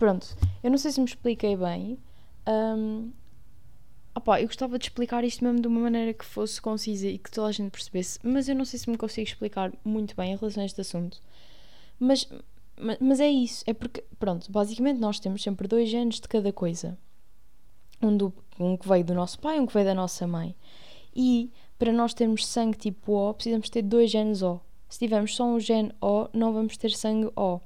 Pronto, 0.00 0.34
eu 0.62 0.70
não 0.70 0.78
sei 0.78 0.92
se 0.92 0.98
me 0.98 1.04
expliquei 1.04 1.54
bem. 1.54 1.98
Um, 2.48 3.12
opa, 4.14 4.40
eu 4.40 4.46
gostava 4.46 4.78
de 4.78 4.86
explicar 4.86 5.22
isto 5.24 5.44
mesmo 5.44 5.60
de 5.60 5.68
uma 5.68 5.78
maneira 5.78 6.14
que 6.14 6.24
fosse 6.24 6.58
concisa 6.58 7.06
e 7.06 7.18
que 7.18 7.30
toda 7.30 7.48
a 7.48 7.52
gente 7.52 7.70
percebesse, 7.70 8.18
mas 8.22 8.48
eu 8.48 8.56
não 8.56 8.64
sei 8.64 8.80
se 8.80 8.88
me 8.88 8.96
consigo 8.96 9.28
explicar 9.28 9.70
muito 9.84 10.16
bem 10.16 10.32
em 10.32 10.36
relação 10.36 10.62
a 10.62 10.64
este 10.64 10.80
assunto. 10.80 11.22
Mas, 11.98 12.26
mas, 12.80 12.96
mas 12.98 13.20
é 13.20 13.28
isso, 13.28 13.62
é 13.66 13.74
porque, 13.74 14.02
pronto, 14.18 14.50
basicamente 14.50 14.98
nós 14.98 15.20
temos 15.20 15.42
sempre 15.42 15.68
dois 15.68 15.90
genes 15.90 16.18
de 16.18 16.26
cada 16.28 16.50
coisa. 16.50 16.96
Um, 18.00 18.16
do, 18.16 18.32
um 18.58 18.78
que 18.78 18.88
veio 18.88 19.04
do 19.04 19.12
nosso 19.12 19.38
pai, 19.38 19.60
um 19.60 19.66
que 19.66 19.74
veio 19.74 19.84
da 19.84 19.94
nossa 19.94 20.26
mãe. 20.26 20.56
E 21.14 21.50
para 21.78 21.92
nós 21.92 22.14
termos 22.14 22.46
sangue 22.46 22.78
tipo 22.78 23.12
O, 23.12 23.34
precisamos 23.34 23.68
ter 23.68 23.82
dois 23.82 24.10
genes 24.10 24.40
O. 24.40 24.62
Se 24.88 24.98
tivermos 24.98 25.36
só 25.36 25.44
um 25.44 25.60
gene 25.60 25.92
O, 26.00 26.26
não 26.32 26.54
vamos 26.54 26.78
ter 26.78 26.90
sangue 26.90 27.30
O. 27.36 27.60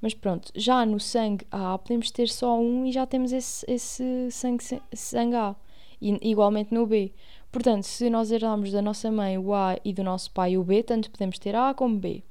Mas 0.00 0.14
pronto, 0.14 0.50
já 0.54 0.84
no 0.86 0.98
sangue 0.98 1.46
A 1.50 1.76
podemos 1.76 2.10
ter 2.10 2.28
só 2.28 2.58
um 2.58 2.86
e 2.86 2.92
já 2.92 3.06
temos 3.06 3.32
esse, 3.32 3.64
esse 3.70 4.30
sangue, 4.30 4.64
sangue 4.94 5.36
A. 5.36 5.54
E, 6.00 6.30
igualmente 6.30 6.72
no 6.72 6.86
B. 6.86 7.12
Portanto, 7.52 7.82
se 7.84 8.08
nós 8.08 8.30
herdarmos 8.30 8.72
da 8.72 8.80
nossa 8.80 9.10
mãe 9.10 9.36
o 9.36 9.52
A 9.52 9.76
e 9.84 9.92
do 9.92 10.02
nosso 10.02 10.30
pai 10.30 10.56
o 10.56 10.64
B, 10.64 10.82
tanto 10.82 11.10
podemos 11.10 11.38
ter 11.38 11.54
A 11.54 11.74
como 11.74 11.98
B. 11.98 12.22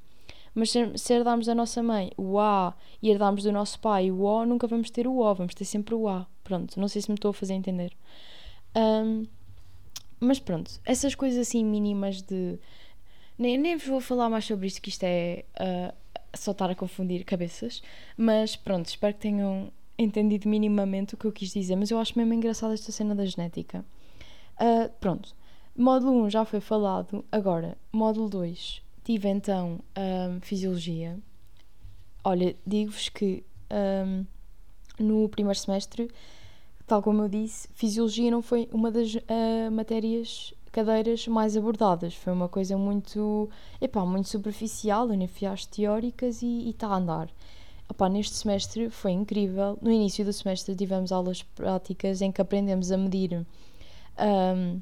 Mas 0.55 0.71
se, 0.71 1.13
herdarmos 1.13 1.45
da 1.45 1.53
nossa 1.53 1.83
mãe 1.83 2.11
o 2.17 2.39
A 2.39 2.75
e 3.01 3.09
herdarmos 3.09 3.43
do 3.43 3.51
nosso 3.51 3.79
pai 3.79 4.09
o 4.09 4.21
O, 4.21 4.45
nunca 4.45 4.65
vamos 4.65 4.89
ter 4.89 5.07
o 5.07 5.19
O, 5.19 5.35
vamos 5.35 5.53
ter 5.53 5.65
sempre 5.65 5.93
o 5.93 6.07
A. 6.07 6.25
Pronto, 6.43 6.79
não 6.79 6.88
sei 6.88 7.01
se 7.01 7.09
me 7.09 7.15
estou 7.15 7.29
a 7.29 7.33
fazer 7.33 7.53
entender. 7.53 7.95
Um, 8.75 9.27
mas 10.19 10.39
pronto, 10.39 10.79
essas 10.85 11.15
coisas 11.15 11.47
assim 11.47 11.63
mínimas 11.63 12.21
de. 12.21 12.59
Nem, 13.38 13.57
nem 13.57 13.77
vos 13.77 13.88
vou 13.88 14.01
falar 14.01 14.29
mais 14.29 14.45
sobre 14.45 14.67
isto, 14.67 14.81
que 14.81 14.89
isto 14.89 15.03
é 15.03 15.45
uh, 15.59 15.95
só 16.33 16.51
estar 16.51 16.69
a 16.69 16.75
confundir 16.75 17.24
cabeças. 17.24 17.81
Mas 18.17 18.55
pronto, 18.55 18.88
espero 18.88 19.13
que 19.13 19.21
tenham 19.21 19.71
entendido 19.98 20.48
minimamente 20.48 21.13
o 21.13 21.17
que 21.17 21.25
eu 21.25 21.31
quis 21.31 21.51
dizer. 21.51 21.75
Mas 21.75 21.91
eu 21.91 22.00
acho 22.00 22.17
mesmo 22.17 22.33
engraçada 22.33 22.74
esta 22.74 22.91
cena 22.91 23.13
da 23.13 23.25
genética. 23.25 23.83
Uh, 24.55 24.89
pronto, 25.00 25.36
módulo 25.75 26.24
1 26.25 26.29
já 26.29 26.45
foi 26.45 26.59
falado. 26.59 27.24
Agora, 27.31 27.77
módulo 27.91 28.29
2. 28.29 28.81
tive 29.03 29.29
então 29.29 29.79
um, 29.98 30.41
Fisiologia. 30.41 31.17
Olha, 32.24 32.55
digo-vos 32.65 33.09
que 33.09 33.43
um, 33.71 34.25
no 35.00 35.29
primeiro 35.29 35.57
semestre, 35.57 36.12
tal 36.86 37.01
como 37.01 37.24
eu 37.24 37.29
disse, 37.29 37.67
Fisiologia 37.74 38.29
não 38.29 38.41
foi 38.41 38.67
uma 38.71 38.91
das 38.91 39.15
uh, 39.15 39.71
matérias, 39.71 40.53
cadeiras 40.71 41.27
mais 41.27 41.55
abordadas. 41.57 42.15
Foi 42.15 42.33
uma 42.33 42.47
coisa 42.47 42.77
muito, 42.77 43.49
epá, 43.81 44.05
muito 44.05 44.29
superficial, 44.29 45.07
unifias 45.07 45.65
teóricas 45.65 46.41
e 46.41 46.69
está 46.69 46.88
a 46.88 46.97
andar. 46.97 47.29
Epá, 47.89 48.07
neste 48.07 48.35
semestre 48.35 48.89
foi 48.89 49.11
incrível. 49.11 49.77
No 49.81 49.91
início 49.91 50.23
do 50.23 50.31
semestre 50.31 50.75
tivemos 50.75 51.11
aulas 51.11 51.41
práticas 51.41 52.21
em 52.21 52.31
que 52.31 52.41
aprendemos 52.41 52.91
a 52.91 52.97
medir 52.97 53.45
um, 54.19 54.81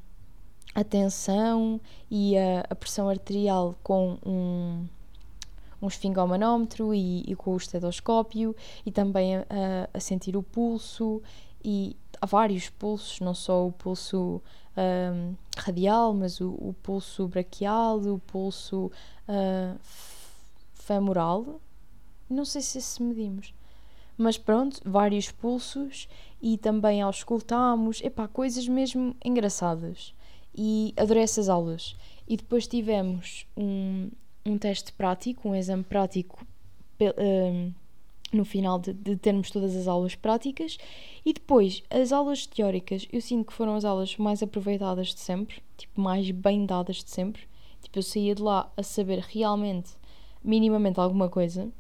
a 0.76 0.84
tensão 0.84 1.80
e 2.12 2.38
a, 2.38 2.66
a 2.70 2.76
pressão 2.76 3.08
arterial 3.10 3.76
com 3.82 4.18
um, 4.26 4.86
um 5.82 5.88
esfingomanómetro 5.88 6.94
e, 6.94 7.24
e, 7.28 7.36
com 7.36 7.54
o 7.54 7.58
estetoscópio 7.58 8.56
e 8.86 8.92
também 8.92 9.38
a, 9.38 9.46
a, 9.94 10.00
sentir 10.00 10.36
o 10.36 10.44
pulso 10.44 11.22
e 11.64 11.96
há 12.22 12.26
vários 12.26 12.70
pulsos, 12.70 13.20
não 13.20 13.34
só 13.34 13.68
o 13.68 13.72
pulso 13.72 14.42
um, 14.78 15.36
radial, 15.58 16.14
mas 16.14 16.40
o, 16.40 16.50
o, 16.52 16.76
pulso 16.82 17.28
braquial, 17.28 18.00
o 18.00 18.20
pulso 18.20 18.92
uh, 19.28 19.80
femoral. 20.74 21.60
Não 22.30 22.46
sei 22.46 22.62
se 22.62 22.82
se 22.82 23.02
medimos. 23.02 23.54
Mas 24.18 24.38
pronto, 24.38 24.82
vários 24.84 25.32
pulsos 25.32 26.08
e 26.42 26.58
também 26.58 27.02
auscultamos, 27.02 28.02
epá, 28.02 28.28
coisas 28.28 28.68
mesmo 28.68 29.16
engraçadas 29.24 30.14
e 30.56 30.94
adorei 30.98 31.24
essas 31.24 31.50
aulas. 31.50 31.96
E 32.28 32.36
depois 32.36 32.68
tivemos 32.68 33.46
um, 33.56 34.10
um 34.46 34.58
teste 34.58 34.92
prático, 34.92 35.48
um 35.48 35.56
exame 35.56 35.84
prático 35.84 36.46
um, 37.00 37.72
no 38.32 38.44
final 38.44 38.80
de, 38.80 38.94
de, 38.94 39.16
termos 39.16 39.50
todas 39.50 39.76
as 39.76 39.88
aulas 39.88 40.16
práticas. 40.16 40.78
E 41.26 41.34
depois, 41.34 41.84
as 41.90 42.12
aulas 42.12 42.46
teóricas, 42.46 43.08
eu 43.12 43.22
sinto 43.22 43.48
que 43.48 43.54
foram 43.54 43.76
as 43.76 43.86
aulas 43.86 44.16
mais 44.18 44.44
aproveitadas 44.44 45.10
de 45.14 45.20
sempre, 45.20 45.62
tipo, 45.78 46.00
mais 46.00 46.30
bem 46.32 46.66
dadas 46.66 46.98
de 46.98 47.10
sempre. 47.10 47.44
Tipo, 47.82 48.00
eu 48.00 48.04
saía 48.04 48.36
de 48.36 48.42
lá 48.42 48.72
a 48.76 48.84
saber 48.84 49.20
realmente, 49.20 49.92
minimamente 50.44 51.00
alguma 51.00 51.30
coisa, 51.30 51.72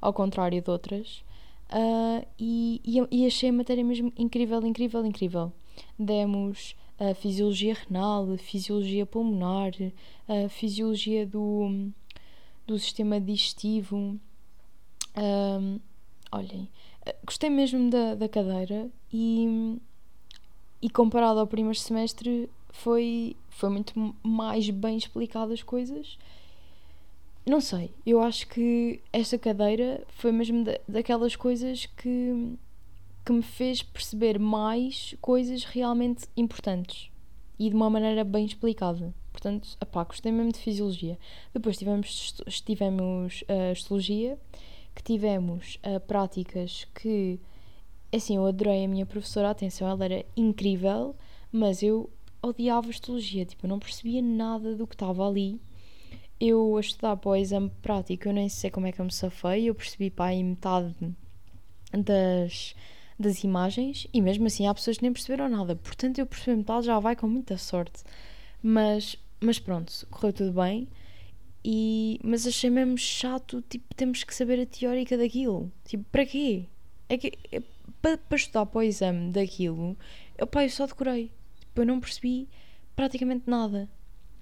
ao 0.00 0.12
contrário 0.12 0.62
de 0.62 0.70
outras. 0.70 1.24
Uh, 1.70 2.26
e, 2.38 2.80
e, 2.84 3.22
e 3.22 3.26
achei 3.26 3.50
a 3.50 3.52
matéria 3.52 3.84
mesmo 3.84 4.12
incrível, 4.16 4.64
incrível, 4.64 5.04
incrível. 5.04 5.52
Demos 5.98 6.74
a 6.98 7.14
fisiologia 7.14 7.74
renal, 7.74 8.26
fisiologia 8.38 9.06
pulmonar, 9.06 9.72
a 10.26 10.48
fisiologia 10.48 11.26
do, 11.26 11.90
do 12.66 12.78
sistema 12.78 13.20
digestivo. 13.20 14.18
Um, 15.16 15.80
olhem, 16.32 16.68
gostei 17.24 17.50
mesmo 17.50 17.90
da, 17.90 18.14
da 18.14 18.28
cadeira 18.28 18.88
e, 19.12 19.78
e 20.80 20.90
comparado 20.90 21.40
ao 21.40 21.46
primeiro 21.46 21.78
semestre 21.78 22.48
foi, 22.70 23.36
foi 23.48 23.68
muito 23.68 24.14
mais 24.22 24.68
bem 24.70 24.96
explicado 24.96 25.52
as 25.52 25.62
coisas. 25.62 26.18
Não 27.46 27.60
sei, 27.60 27.90
eu 28.04 28.20
acho 28.20 28.46
que 28.48 29.00
esta 29.12 29.38
cadeira 29.38 30.04
foi 30.08 30.32
mesmo 30.32 30.64
da, 30.64 30.78
daquelas 30.86 31.34
coisas 31.34 31.86
que 31.86 32.58
que 33.28 33.32
me 33.32 33.42
fez 33.42 33.82
perceber 33.82 34.38
mais 34.38 35.14
coisas 35.20 35.62
realmente 35.62 36.26
importantes 36.34 37.10
e 37.58 37.68
de 37.68 37.76
uma 37.76 37.90
maneira 37.90 38.24
bem 38.24 38.46
explicada. 38.46 39.14
Portanto, 39.30 39.76
apá, 39.78 40.02
gostei 40.02 40.32
mesmo 40.32 40.50
de 40.50 40.58
fisiologia. 40.58 41.18
Depois 41.52 41.76
tivemos, 41.76 42.34
tivemos 42.64 43.42
uh, 43.42 43.72
histologia, 43.72 44.38
que 44.98 45.04
tivemos 45.04 45.78
uh, 45.86 46.00
práticas 46.00 46.84
que, 46.92 47.38
assim, 48.12 48.34
eu 48.34 48.44
adorei 48.44 48.84
a 48.84 48.88
minha 48.88 49.06
professora, 49.06 49.48
atenção, 49.48 49.88
ela 49.88 50.04
era 50.04 50.26
incrível, 50.36 51.14
mas 51.52 51.84
eu 51.84 52.10
odiava 52.42 52.90
histologia, 52.90 53.46
tipo, 53.46 53.64
eu 53.64 53.68
não 53.68 53.78
percebia 53.78 54.20
nada 54.20 54.74
do 54.74 54.88
que 54.88 54.96
estava 54.96 55.26
ali. 55.26 55.60
Eu, 56.40 56.76
a 56.76 56.80
estudar 56.80 57.16
para 57.16 57.30
o 57.30 57.36
exame 57.36 57.70
prático, 57.80 58.28
eu 58.28 58.32
nem 58.32 58.48
sei 58.48 58.70
como 58.70 58.88
é 58.88 58.92
que 58.92 59.00
eu 59.00 59.04
me 59.04 59.12
safei, 59.12 59.68
eu 59.68 59.74
percebi, 59.74 60.10
pá, 60.10 60.26
aí 60.26 60.42
metade 60.42 60.94
das 61.92 62.74
das 63.18 63.42
imagens 63.42 64.06
e 64.12 64.20
mesmo 64.20 64.46
assim 64.46 64.68
há 64.68 64.72
pessoas 64.74 64.98
que 64.98 65.02
nem 65.02 65.12
perceberam 65.12 65.48
nada. 65.48 65.74
Portanto, 65.74 66.18
eu 66.20 66.26
percebi 66.26 66.56
metade 66.56 66.86
já 66.86 67.00
vai 67.00 67.16
com 67.16 67.26
muita 67.26 67.58
sorte. 67.58 68.04
Mas, 68.62 69.16
mas 69.40 69.58
pronto, 69.58 69.92
correu 70.08 70.32
tudo 70.32 70.52
bem. 70.52 70.86
E, 71.64 72.20
mas 72.22 72.46
achei 72.46 72.70
mesmo 72.70 72.96
chato, 72.96 73.62
tipo, 73.68 73.94
temos 73.94 74.22
que 74.24 74.34
saber 74.34 74.60
a 74.60 74.66
teórica 74.66 75.16
daquilo. 75.16 75.70
Tipo, 75.84 76.04
para 76.10 76.24
quê? 76.24 76.66
É 77.08 77.18
que 77.18 77.32
é, 77.50 77.60
para, 78.00 78.16
para 78.16 78.36
estudar 78.36 78.66
para 78.66 78.78
o 78.78 78.82
exame 78.82 79.32
daquilo, 79.32 79.96
eu, 80.36 80.46
pá, 80.46 80.64
eu 80.64 80.70
só 80.70 80.86
decorei. 80.86 81.30
Tipo, 81.60 81.82
eu 81.82 81.86
não 81.86 82.00
percebi 82.00 82.48
praticamente 82.94 83.44
nada. 83.46 83.88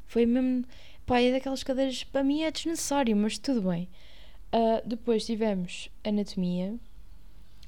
Foi 0.06 0.26
mesmo. 0.26 0.64
Pá, 1.06 1.20
é 1.20 1.32
daquelas 1.32 1.62
cadeiras, 1.62 2.02
para 2.04 2.24
mim 2.24 2.42
é 2.42 2.50
desnecessário, 2.50 3.16
mas 3.16 3.38
tudo 3.38 3.62
bem. 3.68 3.88
Uh, 4.52 4.86
depois 4.86 5.24
tivemos 5.24 5.88
anatomia, 6.04 6.74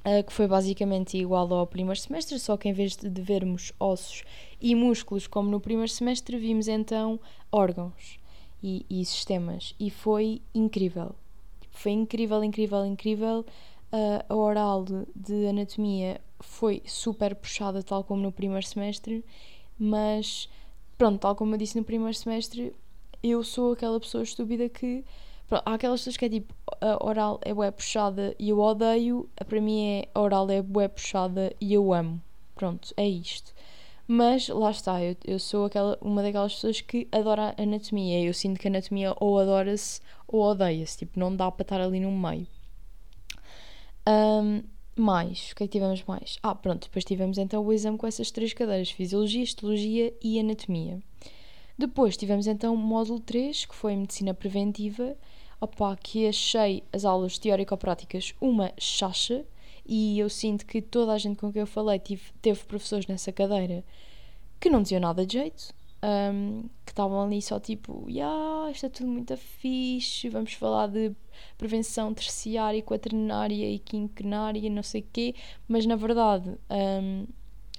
uh, 0.04 0.24
que 0.24 0.32
foi 0.32 0.48
basicamente 0.48 1.16
igual 1.16 1.52
ao 1.54 1.66
primeiro 1.66 1.98
semestre, 2.00 2.38
só 2.38 2.56
que 2.56 2.68
em 2.68 2.72
vez 2.72 2.96
de 2.96 3.08
vermos 3.20 3.72
ossos 3.78 4.24
e 4.60 4.74
músculos 4.74 5.26
como 5.28 5.50
no 5.50 5.60
primeiro 5.60 5.90
semestre, 5.90 6.36
vimos 6.36 6.66
então 6.66 7.20
órgãos 7.52 8.18
e, 8.62 8.84
e 8.88 9.04
sistemas. 9.04 9.74
E 9.78 9.90
foi 9.90 10.42
incrível. 10.54 11.14
Foi 11.70 11.92
incrível, 11.92 12.42
incrível, 12.42 12.84
incrível. 12.84 13.46
Uh, 13.92 14.24
a 14.28 14.36
oral 14.36 14.84
de 15.14 15.46
anatomia 15.46 16.20
foi 16.40 16.82
super 16.86 17.34
puxada, 17.34 17.82
tal 17.82 18.04
como 18.04 18.22
no 18.22 18.32
primeiro 18.32 18.66
semestre, 18.66 19.24
mas 19.78 20.48
pronto, 20.96 21.20
tal 21.20 21.34
como 21.34 21.54
eu 21.54 21.58
disse 21.58 21.78
no 21.78 21.84
primeiro 21.84 22.14
semestre, 22.14 22.74
eu 23.22 23.42
sou 23.42 23.72
aquela 23.72 23.98
pessoa 23.98 24.22
estúpida 24.22 24.68
que 24.68 25.04
Pronto, 25.48 25.62
há 25.64 25.74
aquelas 25.74 26.00
pessoas 26.00 26.16
que 26.18 26.24
é 26.26 26.28
tipo, 26.28 26.54
a 26.78 27.02
oral 27.02 27.40
é 27.42 27.54
bué 27.54 27.70
puxada 27.70 28.36
e 28.38 28.50
eu 28.50 28.58
odeio, 28.58 29.28
para 29.48 29.60
mim 29.60 29.82
é 29.82 30.08
a 30.14 30.20
oral 30.20 30.50
é 30.50 30.60
bué 30.60 30.88
puxada 30.88 31.54
e 31.58 31.72
eu 31.72 31.92
amo. 31.94 32.20
Pronto, 32.54 32.92
é 32.96 33.08
isto. 33.08 33.54
Mas 34.10 34.48
lá 34.48 34.70
está, 34.70 35.04
eu, 35.04 35.14
eu 35.26 35.38
sou 35.38 35.66
aquela, 35.66 35.98
uma 36.00 36.22
daquelas 36.22 36.54
pessoas 36.54 36.80
que 36.80 37.06
adora 37.12 37.54
anatomia. 37.58 38.24
Eu 38.24 38.32
sinto 38.32 38.58
que 38.58 38.66
anatomia 38.66 39.14
ou 39.20 39.38
adora-se 39.38 40.00
ou 40.26 40.40
odeia-se. 40.40 40.96
Tipo, 40.96 41.20
não 41.20 41.36
dá 41.36 41.50
para 41.50 41.62
estar 41.62 41.78
ali 41.78 42.00
no 42.00 42.10
meio. 42.10 42.46
Um, 44.08 44.62
mais, 44.96 45.50
o 45.50 45.56
que 45.56 45.64
é 45.64 45.66
que 45.66 45.72
tivemos 45.72 46.02
mais? 46.04 46.38
Ah, 46.42 46.54
pronto, 46.54 46.84
depois 46.84 47.04
tivemos 47.04 47.36
então 47.36 47.62
o 47.62 47.70
exame 47.70 47.98
com 47.98 48.06
essas 48.06 48.30
três 48.30 48.54
cadeiras: 48.54 48.90
Fisiologia, 48.90 49.42
Histologia 49.42 50.14
e 50.22 50.40
Anatomia. 50.40 51.02
Depois 51.76 52.16
tivemos 52.16 52.46
então 52.46 52.74
o 52.74 52.78
módulo 52.78 53.20
3, 53.20 53.66
que 53.66 53.74
foi 53.74 53.94
Medicina 53.94 54.32
Preventiva, 54.32 55.16
opa, 55.60 55.94
que 55.96 56.26
achei 56.26 56.82
as 56.90 57.04
aulas 57.04 57.38
teórico-práticas 57.38 58.34
uma 58.40 58.72
chacha 58.78 59.44
e 59.88 60.18
eu 60.18 60.28
sinto 60.28 60.66
que 60.66 60.82
toda 60.82 61.12
a 61.12 61.18
gente 61.18 61.38
com 61.38 61.50
quem 61.50 61.60
eu 61.60 61.66
falei 61.66 61.98
tive, 61.98 62.30
teve 62.42 62.62
professores 62.64 63.06
nessa 63.06 63.32
cadeira 63.32 63.82
que 64.60 64.68
não 64.68 64.82
diziam 64.82 65.00
nada 65.00 65.24
de 65.24 65.38
jeito, 65.38 65.72
um, 66.02 66.68
que 66.84 66.92
estavam 66.92 67.22
ali 67.22 67.40
só 67.40 67.58
tipo, 67.58 68.04
yeah, 68.08 68.70
isto 68.70 68.86
é 68.86 68.88
tudo 68.88 69.08
muito 69.08 69.36
fixe, 69.36 70.28
vamos 70.28 70.52
falar 70.52 70.88
de 70.88 71.12
prevenção 71.56 72.12
terciária, 72.12 72.82
quaternária 72.82 73.70
e 73.70 73.78
quinquenária, 73.78 74.68
não 74.68 74.82
sei 74.82 75.00
o 75.00 75.06
quê, 75.12 75.34
mas 75.66 75.86
na 75.86 75.96
verdade, 75.96 76.50
um, 76.70 77.26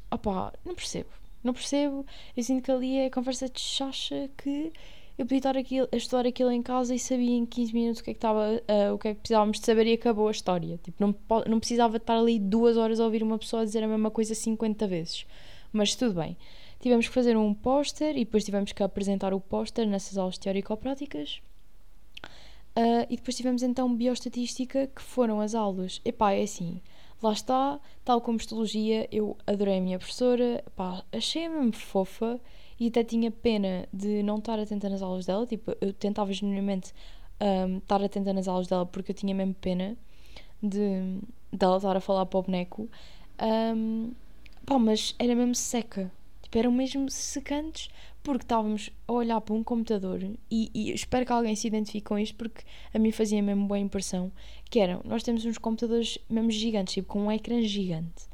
opa, 0.09 0.53
não 0.65 0.73
percebo, 0.73 1.09
não 1.43 1.53
percebo, 1.53 2.05
eu 2.35 2.43
sinto 2.43 2.63
que 2.63 2.71
ali 2.71 2.97
é 2.97 3.09
conversa 3.09 3.47
de 3.47 3.59
chacha 3.59 4.29
que 4.37 4.71
eu 5.19 5.25
podia 5.25 5.38
estar 5.38 5.57
a 5.57 5.97
estudar 5.97 6.25
aquilo 6.25 6.49
em 6.49 6.61
casa 6.61 6.95
e 6.95 6.97
sabia 6.97 7.35
em 7.35 7.45
15 7.45 7.73
minutos 7.73 7.99
o 7.99 8.03
que 8.05 8.11
é 8.11 8.13
que, 8.13 8.17
estava, 8.17 8.39
uh, 8.53 8.93
o 8.93 8.97
que, 8.97 9.09
é 9.09 9.13
que 9.13 9.19
precisávamos 9.19 9.59
de 9.59 9.65
saber 9.65 9.85
e 9.85 9.93
acabou 9.93 10.29
a 10.29 10.31
história. 10.31 10.79
Tipo, 10.81 10.95
não, 10.97 11.13
não 11.45 11.59
precisava 11.59 11.97
estar 11.97 12.17
ali 12.17 12.39
duas 12.39 12.77
horas 12.77 13.01
a 13.01 13.03
ouvir 13.03 13.21
uma 13.21 13.38
pessoa 13.38 13.65
dizer 13.65 13.83
a 13.83 13.88
mesma 13.88 14.09
coisa 14.09 14.33
50 14.33 14.88
vezes. 14.88 15.25
Mas 15.73 15.93
tudo 15.93 16.21
bem. 16.21 16.38
Tivemos 16.79 17.05
que 17.09 17.13
fazer 17.13 17.35
um 17.35 17.53
póster 17.53 18.15
e 18.15 18.23
depois 18.23 18.45
tivemos 18.45 18.71
que 18.71 18.81
apresentar 18.81 19.33
o 19.33 19.41
póster 19.41 19.85
nessas 19.85 20.17
aulas 20.17 20.38
teórico-práticas. 20.38 21.41
Uh, 22.77 23.03
e 23.09 23.17
depois 23.17 23.35
tivemos 23.35 23.61
então 23.61 23.93
bioestatística, 23.93 24.88
que 24.88 25.01
foram 25.01 25.41
as 25.41 25.53
aulas. 25.53 25.99
Epá, 26.05 26.31
é 26.31 26.43
assim, 26.43 26.81
lá 27.21 27.33
está, 27.33 27.77
tal 28.05 28.21
como 28.21 28.38
histologia, 28.38 29.05
eu 29.11 29.35
adorei 29.45 29.79
a 29.79 29.81
minha 29.81 29.99
professora, 29.99 30.63
achei-a 31.11 31.49
mesmo 31.49 31.73
fofa 31.73 32.39
e 32.79 32.88
até 32.88 33.03
tinha 33.03 33.29
pena 33.29 33.88
de 33.91 34.24
não 34.24 34.38
estar 34.38 34.57
atenta 34.59 34.88
nas 34.89 35.01
aulas 35.01 35.25
dela, 35.25 35.45
tipo, 35.45 35.75
eu 35.81 35.93
tentava 35.93 36.31
genuinamente 36.31 36.93
um, 37.41 37.77
estar 37.77 38.01
atenta 38.01 38.31
nas 38.33 38.48
aulas 38.48 38.67
dela 38.67 38.86
porque 38.86 39.12
eu 39.12 39.15
tinha 39.15 39.36
mesmo 39.36 39.53
pena 39.55 39.98
de, 40.62 41.19
de 41.51 41.65
ela 41.65 41.77
estar 41.77 41.95
a 41.95 42.00
falar 42.00 42.25
para 42.25 42.39
o 42.39 42.43
boneco. 42.43 42.89
Um, 43.41 44.12
pá, 44.65 44.79
mas 44.79 45.15
era 45.19 45.36
mesmo 45.36 45.55
seca. 45.55 46.12
Tipo, 46.41 46.57
eram 46.57 46.71
mesmo 46.71 47.09
secantes 47.09 47.89
porque 48.24 48.43
estávamos 48.43 48.89
a 49.07 49.13
olhar 49.13 49.39
para 49.41 49.53
um 49.53 49.63
computador 49.63 50.21
e, 50.51 50.71
e, 50.74 50.91
espero 50.91 51.25
que 51.25 51.31
alguém 51.31 51.55
se 51.55 51.67
identifique 51.67 52.05
com 52.05 52.19
isto 52.19 52.36
porque 52.36 52.63
a 52.93 53.00
mim 53.00 53.12
fazia 53.12 53.41
mesmo 53.41 53.65
boa 53.65 53.79
impressão 53.79 54.31
que 54.69 54.79
eram, 54.79 55.01
nós 55.05 55.24
temos 55.24 55.45
uns 55.45 55.57
computadores 55.57 56.17
mesmo 56.29 56.51
gigantes, 56.51 56.95
tipo 56.95 57.07
com 57.07 57.21
um 57.21 57.31
ecrã 57.31 57.62
gigante 57.62 58.27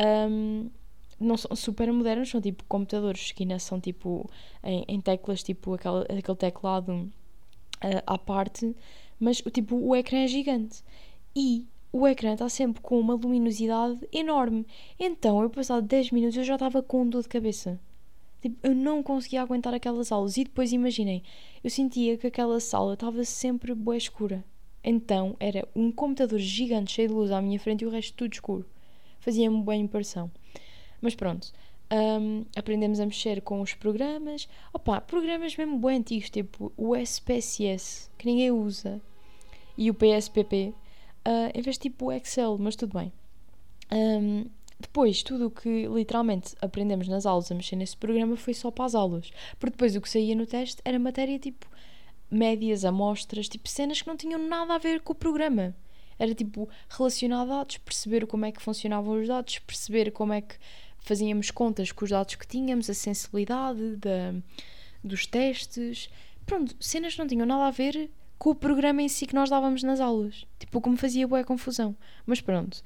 um, 0.00 0.70
não 1.20 1.36
são 1.36 1.54
super 1.54 1.92
modernos, 1.92 2.30
são 2.30 2.40
tipo 2.40 2.64
computadores 2.64 3.32
que 3.32 3.42
ainda 3.42 3.58
são 3.58 3.78
tipo 3.78 4.28
em, 4.64 4.84
em 4.88 5.00
teclas, 5.00 5.42
tipo 5.42 5.74
aquele, 5.74 6.02
aquele 6.18 6.36
teclado 6.36 6.92
uh, 6.92 8.02
à 8.06 8.18
parte, 8.18 8.74
mas 9.18 9.42
tipo 9.52 9.76
o 9.76 9.94
ecrã 9.94 10.20
é 10.20 10.26
gigante 10.26 10.82
e 11.36 11.66
o 11.92 12.06
ecrã 12.06 12.32
está 12.32 12.48
sempre 12.48 12.80
com 12.80 12.98
uma 12.98 13.14
luminosidade 13.14 14.00
enorme. 14.12 14.66
Então 14.98 15.42
eu 15.42 15.50
passado 15.50 15.86
10 15.86 16.12
minutos 16.12 16.36
eu 16.36 16.44
já 16.44 16.54
estava 16.54 16.82
com 16.82 17.06
dor 17.08 17.22
de 17.22 17.28
cabeça. 17.28 17.78
Tipo, 18.40 18.56
eu 18.66 18.74
não 18.74 19.02
conseguia 19.02 19.42
aguentar 19.42 19.74
aquelas 19.74 20.10
aulas. 20.10 20.36
E 20.36 20.44
depois 20.44 20.72
imaginem, 20.72 21.22
eu 21.62 21.68
sentia 21.68 22.16
que 22.16 22.26
aquela 22.26 22.58
sala 22.58 22.94
estava 22.94 23.22
sempre 23.24 23.74
boa 23.74 23.96
escura. 23.96 24.42
Então 24.82 25.36
era 25.38 25.68
um 25.76 25.92
computador 25.92 26.38
gigante 26.38 26.92
cheio 26.92 27.08
de 27.08 27.14
luz 27.14 27.30
à 27.30 27.42
minha 27.42 27.60
frente 27.60 27.82
e 27.82 27.86
o 27.86 27.90
resto 27.90 28.14
tudo 28.16 28.32
escuro. 28.32 28.66
Fazia-me 29.18 29.62
boa 29.62 29.76
impressão. 29.76 30.30
Mas 31.00 31.14
pronto, 31.14 31.52
um, 31.92 32.44
aprendemos 32.56 33.00
a 33.00 33.06
mexer 33.06 33.40
com 33.40 33.60
os 33.60 33.74
programas. 33.74 34.48
Opa, 34.72 35.00
programas 35.00 35.56
mesmo 35.56 35.78
bem 35.78 35.98
antigos, 35.98 36.30
tipo 36.30 36.72
o 36.76 36.94
SPSS, 36.96 38.10
que 38.16 38.26
ninguém 38.26 38.50
usa, 38.50 39.00
e 39.76 39.90
o 39.90 39.94
PSPP, 39.94 40.74
uh, 41.26 41.50
em 41.54 41.62
vez 41.62 41.76
de 41.76 41.82
tipo 41.82 42.06
o 42.06 42.12
Excel, 42.12 42.56
mas 42.58 42.76
tudo 42.76 42.98
bem. 42.98 43.12
Um, 43.92 44.44
depois, 44.78 45.22
tudo 45.22 45.48
o 45.48 45.50
que 45.50 45.86
literalmente 45.88 46.54
aprendemos 46.60 47.06
nas 47.06 47.26
aulas 47.26 47.50
a 47.52 47.54
mexer 47.54 47.76
nesse 47.76 47.96
programa 47.96 48.36
foi 48.36 48.54
só 48.54 48.70
para 48.70 48.86
as 48.86 48.94
aulas. 48.94 49.30
Porque 49.58 49.72
depois 49.72 49.94
o 49.94 50.00
que 50.00 50.08
saía 50.08 50.34
no 50.34 50.46
teste 50.46 50.80
era 50.84 50.98
matéria 50.98 51.38
tipo 51.38 51.66
médias, 52.30 52.84
amostras, 52.84 53.48
tipo 53.48 53.68
cenas 53.68 54.00
que 54.00 54.08
não 54.08 54.16
tinham 54.16 54.38
nada 54.38 54.74
a 54.74 54.78
ver 54.78 55.00
com 55.00 55.12
o 55.12 55.16
programa. 55.16 55.74
Era 56.18 56.34
tipo 56.34 56.68
relacionar 56.88 57.44
dados, 57.44 57.78
perceber 57.78 58.26
como 58.26 58.44
é 58.44 58.52
que 58.52 58.62
funcionavam 58.62 59.20
os 59.20 59.28
dados, 59.28 59.58
perceber 59.58 60.12
como 60.12 60.32
é 60.32 60.40
que 60.40 60.54
fazíamos 61.00 61.50
contas 61.50 61.92
com 61.92 62.04
os 62.04 62.10
dados 62.10 62.34
que 62.34 62.46
tínhamos, 62.46 62.88
a 62.90 62.94
sensibilidade 62.94 63.96
da, 63.96 64.34
dos 65.02 65.26
testes. 65.26 66.08
Pronto, 66.46 66.74
cenas 66.80 67.16
não 67.16 67.26
tinham 67.26 67.46
nada 67.46 67.66
a 67.66 67.70
ver 67.70 68.10
com 68.38 68.50
o 68.50 68.54
programa 68.54 69.02
em 69.02 69.08
si 69.08 69.26
que 69.26 69.34
nós 69.34 69.50
dávamos 69.50 69.82
nas 69.82 70.00
aulas. 70.00 70.46
Tipo, 70.58 70.80
como 70.80 70.96
fazia 70.96 71.28
boa 71.28 71.44
confusão. 71.44 71.96
Mas 72.26 72.40
pronto. 72.40 72.82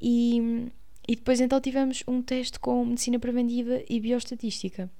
E 0.00 0.70
e 1.08 1.16
depois 1.16 1.40
então 1.40 1.58
tivemos 1.58 2.04
um 2.06 2.20
teste 2.20 2.60
com 2.60 2.84
medicina 2.84 3.18
preventiva 3.18 3.82
e 3.88 3.98
bioestatística. 3.98 4.90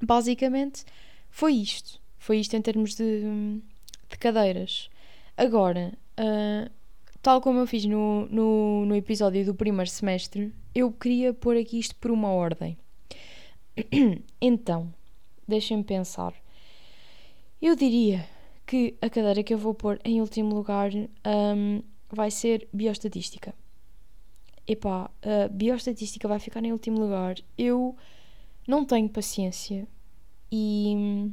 Basicamente 0.00 0.84
foi 1.28 1.54
isto. 1.54 2.00
Foi 2.16 2.38
isto 2.38 2.54
em 2.54 2.62
termos 2.62 2.94
de, 2.94 3.22
de 4.08 4.18
cadeiras. 4.18 4.88
Agora, 5.36 5.92
uh, 6.16 6.70
tal 7.20 7.40
como 7.40 7.58
eu 7.58 7.66
fiz 7.66 7.84
no, 7.86 8.26
no, 8.26 8.86
no 8.86 8.94
episódio 8.94 9.44
do 9.44 9.52
primeiro 9.52 9.90
semestre, 9.90 10.54
eu 10.78 10.92
queria 10.92 11.32
pôr 11.32 11.56
aqui 11.56 11.78
isto 11.78 11.94
por 11.96 12.10
uma 12.10 12.28
ordem. 12.28 12.76
então, 14.40 14.92
deixem-me 15.46 15.84
pensar. 15.84 16.34
Eu 17.60 17.74
diria 17.74 18.26
que 18.66 18.94
a 19.00 19.08
cadeira 19.08 19.42
que 19.42 19.54
eu 19.54 19.58
vou 19.58 19.74
pôr 19.74 19.98
em 20.04 20.20
último 20.20 20.54
lugar 20.54 20.90
um, 20.92 21.82
vai 22.10 22.30
ser 22.30 22.68
bioestatística 22.72 23.54
epá, 24.66 25.10
a 25.22 25.48
bioestatística 25.48 26.26
vai 26.26 26.38
ficar 26.38 26.64
em 26.64 26.72
último 26.72 26.98
lugar. 26.98 27.36
Eu 27.56 27.94
não 28.66 28.84
tenho 28.84 29.08
paciência 29.08 29.86
e, 30.50 31.30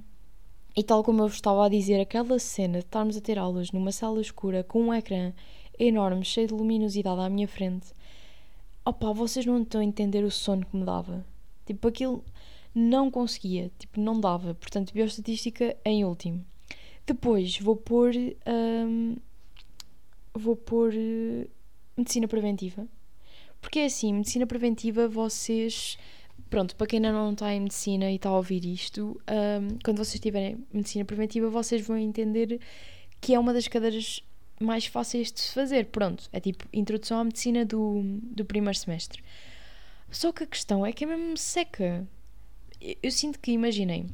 e 0.76 0.84
tal 0.84 1.04
como 1.04 1.24
eu 1.24 1.28
estava 1.28 1.66
a 1.66 1.70
dizer, 1.70 2.00
aquela 2.00 2.38
cena 2.38 2.80
de 2.80 2.86
estarmos 2.86 3.18
a 3.18 3.22
ter 3.22 3.40
aulas 3.40 3.72
numa 3.72 3.92
sala 3.92 4.22
escura 4.22 4.64
com 4.64 4.84
um 4.84 4.94
ecrã 4.94 5.34
enorme, 5.80 6.24
cheio 6.24 6.48
de 6.48 6.54
luminosidade 6.54 7.22
à 7.22 7.30
minha 7.30 7.48
frente, 7.48 7.88
opá, 8.86 9.12
vocês 9.12 9.46
não 9.46 9.62
estão 9.62 9.82
a 9.82 9.84
entender 9.84 10.24
o 10.24 10.32
sono 10.32 10.66
que 10.66 10.76
me 10.76 10.86
dava. 10.86 11.26
Tipo, 11.66 11.88
aquilo 11.88 12.24
não 12.74 13.10
conseguia, 13.12 13.72
tipo, 13.80 14.00
não 14.00 14.20
dava. 14.20 14.54
Portanto, 14.56 14.94
bioestatística 14.94 15.76
em 15.86 16.04
último. 16.06 16.46
Depois 17.06 17.60
vou 17.60 17.76
pôr. 17.76 18.14
Hum, 18.48 19.16
vou 20.34 20.56
pôr. 20.56 20.94
Uh, 20.94 21.50
medicina 21.96 22.28
preventiva 22.28 22.88
porque 23.64 23.80
é 23.80 23.86
assim, 23.86 24.14
medicina 24.14 24.46
preventiva, 24.46 25.08
vocês. 25.08 25.98
Pronto, 26.50 26.76
para 26.76 26.86
quem 26.86 26.98
ainda 26.98 27.14
não 27.14 27.32
está 27.32 27.52
em 27.54 27.62
medicina 27.62 28.12
e 28.12 28.16
está 28.16 28.30
a 28.30 28.36
ouvir 28.36 28.64
isto, 28.66 29.20
um, 29.28 29.78
quando 29.84 29.98
vocês 29.98 30.20
tiverem 30.20 30.58
medicina 30.72 31.06
preventiva, 31.06 31.50
vocês 31.50 31.82
vão 31.88 31.98
entender 31.98 32.60
que 33.22 33.34
é 33.34 33.40
uma 33.40 33.54
das 33.54 33.68
cadeiras 33.68 34.22
mais 34.60 34.86
fáceis 34.86 35.32
de 35.32 35.42
se 35.42 35.54
fazer. 35.54 35.88
Pronto, 35.88 36.30
é 36.32 36.40
tipo 36.40 36.68
introdução 36.72 37.20
à 37.20 37.24
medicina 37.24 37.66
do, 37.66 38.02
do 38.22 38.46
primeiro 38.46 38.78
semestre. 38.78 39.24
Só 40.10 40.32
que 40.32 40.44
a 40.44 40.48
questão 40.48 40.86
é 40.86 40.92
que 40.92 41.04
é 41.04 41.08
mesmo 41.08 41.38
seca. 41.38 42.08
Eu, 42.80 42.96
eu 43.04 43.12
sinto 43.12 43.40
que, 43.40 43.52
imaginem, 43.52 44.08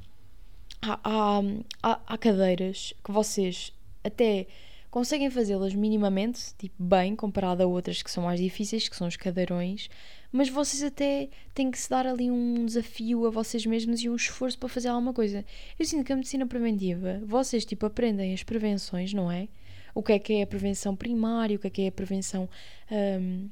há, 0.82 1.00
há, 1.04 1.42
há, 1.84 2.00
há 2.08 2.18
cadeiras 2.18 2.94
que 3.04 3.12
vocês 3.12 3.74
até 4.04 4.48
conseguem 4.90 5.30
fazê-las 5.30 5.74
minimamente, 5.76 6.54
tipo, 6.58 6.82
bem, 6.82 7.16
comparado 7.16 7.62
a 7.62 7.68
outras 7.68 8.02
que 8.02 8.10
são 8.10 8.24
mais 8.24 8.40
difíceis, 8.40 8.88
que 8.88 8.96
são 8.96 9.08
os 9.08 9.16
cadeirões, 9.16 9.90
mas 10.32 10.50
vocês 10.50 10.82
até 10.82 11.30
têm 11.54 11.70
que 11.70 11.78
se 11.78 11.90
dar 11.90 12.08
ali 12.08 12.30
um 12.32 12.66
desafio 12.66 13.26
a 13.26 13.30
vocês 13.30 13.66
mesmos 13.66 14.02
e 14.02 14.10
um 14.10 14.16
esforço 14.16 14.58
para 14.58 14.70
fazer 14.70 14.88
alguma 14.88 15.14
coisa. 15.14 15.46
Eu 15.78 15.86
sinto 15.86 16.04
que 16.04 16.14
a 16.14 16.16
medicina 16.16 16.48
preventiva, 16.48 17.22
vocês, 17.26 17.66
tipo, 17.66 17.86
aprendem 17.86 18.34
as 18.34 18.44
prevenções, 18.44 19.14
não 19.14 19.32
é? 19.32 19.48
O 19.94 20.04
que 20.04 20.14
é 20.14 20.20
que 20.20 20.34
é 20.34 20.44
a 20.44 20.48
prevenção 20.48 20.96
primária, 20.96 21.56
o 21.56 21.60
que 21.60 21.68
é 21.68 21.70
que 21.70 21.82
é 21.84 21.88
a 21.88 21.92
prevenção 21.92 22.50
hum, 22.92 23.50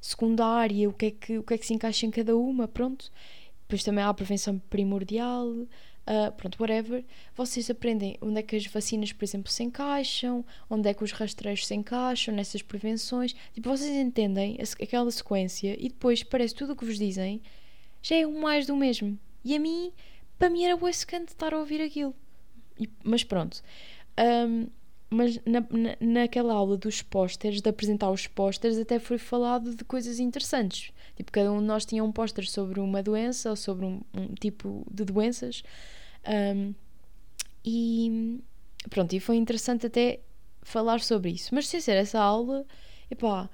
secundária, 0.00 0.88
o 0.88 0.92
que, 0.92 1.06
é 1.06 1.10
que, 1.10 1.38
o 1.38 1.42
que 1.42 1.54
é 1.54 1.58
que 1.58 1.66
se 1.66 1.74
encaixa 1.74 2.06
em 2.06 2.10
cada 2.10 2.36
uma, 2.36 2.68
pronto. 2.68 3.10
Depois 3.62 3.82
também 3.84 4.02
há 4.02 4.08
a 4.08 4.14
prevenção 4.14 4.58
primordial, 4.70 5.46
uh, 6.08 6.32
pronto, 6.36 6.56
whatever, 6.60 7.04
vocês 7.36 7.68
aprendem 7.68 8.16
onde 8.20 8.38
é 8.38 8.42
que 8.42 8.56
as 8.56 8.66
vacinas, 8.66 9.12
por 9.12 9.24
exemplo, 9.24 9.52
se 9.52 9.62
encaixam, 9.62 10.44
onde 10.70 10.88
é 10.88 10.94
que 10.94 11.04
os 11.04 11.12
rastreios 11.12 11.66
se 11.66 11.74
encaixam 11.74 12.34
nessas 12.34 12.62
prevenções. 12.62 13.34
Tipo, 13.52 13.68
vocês 13.68 13.94
entendem 13.94 14.58
aquela 14.80 15.10
sequência 15.10 15.76
e 15.78 15.88
depois 15.88 16.22
parece 16.22 16.54
tudo 16.54 16.72
o 16.72 16.76
que 16.76 16.84
vos 16.84 16.98
dizem 16.98 17.42
já 18.00 18.16
é 18.16 18.26
um 18.26 18.40
mais 18.40 18.66
do 18.66 18.76
mesmo. 18.76 19.18
E 19.44 19.54
a 19.54 19.58
mim, 19.58 19.92
para 20.38 20.48
mim 20.48 20.64
era 20.64 20.76
o 20.76 20.92
secante 20.92 21.32
estar 21.32 21.52
a 21.52 21.58
ouvir 21.58 21.80
aquilo. 21.82 22.14
E, 22.78 22.88
mas 23.02 23.24
pronto. 23.24 23.62
Um, 24.18 24.66
mas 25.10 25.38
na, 25.44 25.60
na, 25.60 25.96
naquela 26.00 26.54
aula 26.54 26.76
dos 26.76 27.00
pósteres, 27.02 27.60
de 27.60 27.68
apresentar 27.68 28.10
os 28.10 28.26
pósteres, 28.26 28.78
até 28.78 28.98
foi 28.98 29.18
falado 29.18 29.74
de 29.74 29.84
coisas 29.84 30.18
interessantes. 30.18 30.92
Tipo, 31.16 31.32
cada 31.32 31.50
um 31.50 31.60
de 31.60 31.64
nós 31.64 31.84
tinha 31.84 32.04
um 32.04 32.12
póster 32.12 32.46
sobre 32.48 32.78
uma 32.80 33.02
doença 33.02 33.50
ou 33.50 33.56
sobre 33.56 33.86
um, 33.86 34.00
um 34.14 34.34
tipo 34.34 34.86
de 34.90 35.04
doenças. 35.04 35.62
Um, 36.56 36.74
e 37.64 38.40
pronto, 38.90 39.14
e 39.14 39.20
foi 39.20 39.36
interessante 39.36 39.86
até 39.86 40.20
falar 40.62 41.00
sobre 41.00 41.30
isso. 41.30 41.54
Mas 41.54 41.66
sem 41.66 41.80
ser 41.80 41.96
essa 41.96 42.20
aula, 42.20 42.64
epá, 43.10 43.48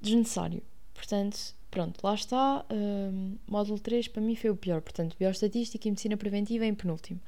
desnecessário. 0.00 0.62
Portanto, 0.94 1.54
pronto, 1.70 2.00
lá 2.04 2.14
está. 2.14 2.64
Um, 2.70 3.36
módulo 3.48 3.78
3 3.80 4.08
para 4.08 4.22
mim 4.22 4.36
foi 4.36 4.50
o 4.50 4.56
pior. 4.56 4.80
Portanto, 4.80 5.16
bioestatística 5.18 5.88
e 5.88 5.90
medicina 5.90 6.16
preventiva 6.16 6.64
em 6.64 6.74
penúltimo. 6.74 7.20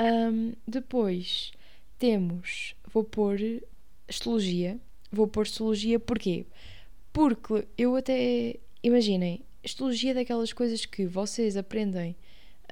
Um, 0.00 0.52
depois 0.66 1.52
temos, 1.98 2.74
vou 2.92 3.04
pôr 3.04 3.38
histologia. 4.08 4.78
Vou 5.10 5.26
pôr 5.26 5.46
histologia 5.46 5.98
porquê? 5.98 6.46
Porque 7.12 7.66
eu 7.76 7.96
até, 7.96 8.56
imaginem, 8.82 9.42
histologia 9.62 10.12
é 10.12 10.14
daquelas 10.14 10.52
coisas 10.52 10.84
que 10.84 11.06
vocês 11.06 11.56
aprendem 11.56 12.16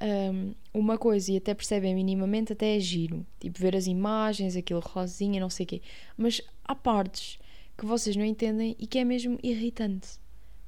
um, 0.01 0.53
uma 0.73 0.97
coisa 0.97 1.31
e 1.31 1.37
até 1.37 1.53
percebem 1.53 1.95
minimamente, 1.95 2.53
até 2.53 2.75
é 2.75 2.79
giro. 2.79 3.25
Tipo, 3.39 3.59
ver 3.59 3.75
as 3.75 3.87
imagens, 3.87 4.55
aquilo 4.55 4.79
rosinha, 4.79 5.39
não 5.39 5.49
sei 5.49 5.65
o 5.65 5.67
quê. 5.67 5.81
Mas 6.15 6.41
há 6.63 6.75
partes 6.75 7.39
que 7.77 7.85
vocês 7.85 8.15
não 8.15 8.25
entendem 8.25 8.75
e 8.79 8.87
que 8.87 8.99
é 8.99 9.03
mesmo 9.03 9.39
irritante. 9.41 10.19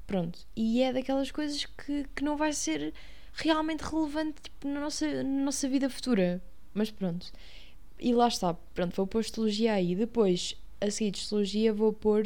Pronto. 0.05 0.39
E 0.55 0.81
é 0.81 0.91
daquelas 0.91 1.31
coisas 1.31 1.65
que, 1.65 2.05
que 2.15 2.23
não 2.23 2.35
vai 2.35 2.53
ser 2.53 2.93
realmente 3.33 3.81
relevante 3.81 4.41
tipo, 4.41 4.67
na, 4.67 4.79
nossa, 4.79 5.23
na 5.23 5.43
nossa 5.43 5.69
vida 5.69 5.89
futura. 5.89 6.41
Mas 6.73 6.89
pronto. 6.89 7.31
E 7.99 8.13
lá 8.13 8.27
está. 8.27 8.53
Pronto, 8.73 8.95
vou 8.95 9.07
pôr 9.07 9.21
histologia 9.21 9.73
aí. 9.73 9.95
Depois, 9.95 10.55
a 10.79 10.89
seguir 10.89 11.11
de 11.11 11.19
histologia, 11.19 11.73
vou 11.73 11.91
pôr. 11.91 12.23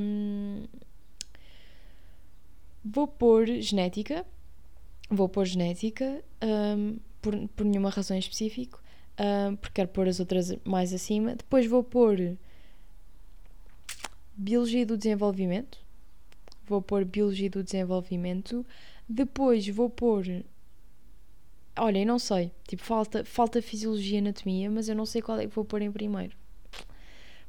Um, 0.00 0.64
vou 2.84 3.06
pôr 3.06 3.46
genética 3.60 4.24
vou 5.12 5.28
pôr 5.28 5.44
genética 5.44 6.22
um, 6.42 6.98
por, 7.20 7.36
por 7.48 7.64
nenhuma 7.66 7.90
razão 7.90 8.16
em 8.16 8.20
específico, 8.20 8.82
um, 9.18 9.56
porque 9.56 9.74
quero 9.74 9.88
pôr 9.88 10.08
as 10.08 10.18
outras 10.18 10.54
mais 10.64 10.92
acima. 10.92 11.36
Depois 11.36 11.66
vou 11.66 11.84
pôr 11.84 12.36
Biologia 14.34 14.86
do 14.86 14.96
Desenvolvimento. 14.96 15.78
Vou 16.66 16.80
pôr 16.80 17.04
Biologia 17.04 17.50
do 17.50 17.62
Desenvolvimento. 17.62 18.64
Depois 19.08 19.68
vou 19.68 19.90
pôr 19.90 20.24
olha, 21.76 21.98
eu 21.98 22.06
não 22.06 22.18
sei. 22.18 22.52
Tipo, 22.66 22.82
falta, 22.82 23.24
falta 23.24 23.62
fisiologia 23.62 24.16
e 24.16 24.20
anatomia, 24.20 24.70
mas 24.70 24.88
eu 24.88 24.94
não 24.94 25.06
sei 25.06 25.22
qual 25.22 25.38
é 25.38 25.46
que 25.46 25.54
vou 25.54 25.64
pôr 25.64 25.82
em 25.82 25.92
primeiro. 25.92 26.36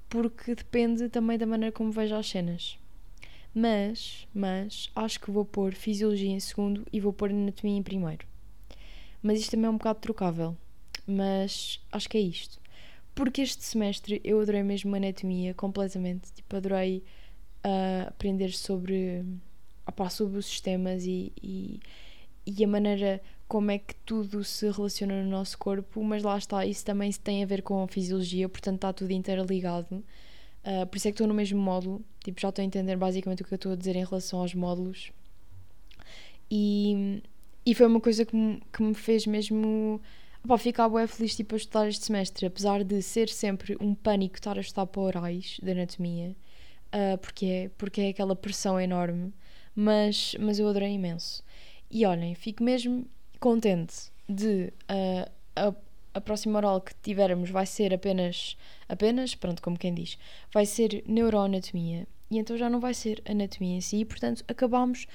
Porque 0.09 0.55
depende 0.55 1.09
também 1.09 1.37
da 1.37 1.45
maneira 1.45 1.73
como 1.73 1.91
vejo 1.91 2.15
as 2.15 2.27
cenas. 2.27 2.77
Mas, 3.53 4.27
mas, 4.33 4.89
acho 4.95 5.19
que 5.19 5.31
vou 5.31 5.45
pôr 5.45 5.73
fisiologia 5.73 6.29
em 6.29 6.39
segundo 6.39 6.85
e 6.91 6.99
vou 6.99 7.13
pôr 7.13 7.29
anatomia 7.29 7.77
em 7.77 7.83
primeiro. 7.83 8.25
Mas 9.21 9.39
isto 9.39 9.51
também 9.51 9.67
é 9.67 9.69
um 9.69 9.77
bocado 9.77 9.99
trocável. 9.99 10.57
Mas 11.05 11.79
acho 11.91 12.09
que 12.09 12.17
é 12.17 12.21
isto. 12.21 12.59
Porque 13.13 13.41
este 13.41 13.63
semestre 13.63 14.19
eu 14.23 14.39
adorei 14.39 14.63
mesmo 14.63 14.95
anatomia 14.95 15.53
completamente. 15.53 16.31
Tipo, 16.33 16.55
adorei 16.55 17.03
uh, 17.63 18.07
aprender 18.07 18.51
sobre, 18.51 19.23
opá, 19.85 20.09
sobre 20.09 20.37
os 20.37 20.45
sistemas 20.45 21.05
e, 21.05 21.31
e, 21.41 21.79
e, 22.45 22.63
a 22.63 22.67
maneira 22.67 23.21
como 23.47 23.71
é 23.71 23.77
que 23.77 23.95
tudo 24.05 24.43
se 24.43 24.69
relaciona 24.69 25.23
no 25.23 25.29
nosso 25.29 25.57
corpo. 25.57 26.03
Mas 26.03 26.23
lá 26.23 26.37
está, 26.37 26.65
isso 26.65 26.83
também 26.85 27.11
tem 27.11 27.43
a 27.43 27.45
ver 27.45 27.61
com 27.61 27.83
a 27.83 27.87
fisiologia, 27.87 28.49
portanto 28.49 28.75
está 28.75 28.93
tudo 28.93 29.11
interligado. 29.11 30.03
Uh, 30.65 30.85
por 30.87 30.97
isso 30.97 31.07
é 31.07 31.11
que 31.11 31.15
estou 31.15 31.27
no 31.27 31.33
mesmo 31.33 31.61
módulo. 31.61 32.03
Tipo, 32.23 32.39
já 32.39 32.49
estou 32.49 32.61
a 32.61 32.65
entender 32.65 32.95
basicamente 32.95 33.41
o 33.41 33.45
que 33.45 33.53
eu 33.53 33.57
estou 33.57 33.73
a 33.73 33.75
dizer 33.75 33.95
em 33.95 34.05
relação 34.05 34.39
aos 34.39 34.53
módulos. 34.53 35.11
E, 36.49 37.21
e 37.65 37.73
foi 37.75 37.87
uma 37.87 37.99
coisa 37.99 38.25
que 38.25 38.35
me, 38.35 38.61
que 38.71 38.83
me 38.83 38.93
fez 38.93 39.25
mesmo 39.25 40.01
Pá, 40.45 40.57
ficar 40.57 40.89
bem 40.89 41.07
feliz 41.07 41.37
tipo, 41.37 41.55
a 41.55 41.57
estudar 41.57 41.87
este 41.87 42.05
semestre, 42.05 42.45
apesar 42.45 42.83
de 42.83 43.01
ser 43.01 43.29
sempre 43.29 43.77
um 43.79 43.95
pânico 43.95 44.35
estar 44.35 44.57
a 44.57 44.61
estudar 44.61 44.85
para 44.87 45.01
orais 45.01 45.57
de 45.63 45.71
anatomia, 45.71 46.35
uh, 46.93 47.17
porque, 47.17 47.45
é, 47.45 47.69
porque 47.77 48.01
é 48.01 48.09
aquela 48.09 48.35
pressão 48.35 48.77
enorme, 48.77 49.33
mas, 49.73 50.35
mas 50.41 50.59
eu 50.59 50.67
adorei 50.67 50.91
imenso. 50.91 51.41
E 51.93 52.07
olhem, 52.07 52.33
fico 52.33 52.63
mesmo 52.63 53.05
contente 53.39 54.11
de 54.27 54.73
uh, 54.89 55.31
a, 55.55 55.71
a 56.15 56.19
próxima 56.19 56.57
oral 56.57 56.81
que 56.81 56.95
tivermos 57.03 57.51
vai 57.51 57.67
ser 57.67 57.93
apenas, 57.93 58.57
apenas, 58.89 59.35
pronto, 59.35 59.61
como 59.61 59.77
quem 59.77 59.93
diz, 59.93 60.17
vai 60.51 60.65
ser 60.65 61.03
neuroanatomia, 61.07 62.07
e 62.31 62.39
então 62.39 62.57
já 62.57 62.67
não 62.67 62.79
vai 62.79 62.95
ser 62.95 63.21
anatomia 63.29 63.77
em 63.77 63.81
si, 63.81 63.97
e 63.97 64.05
portanto 64.05 64.43
acabamos 64.47 65.05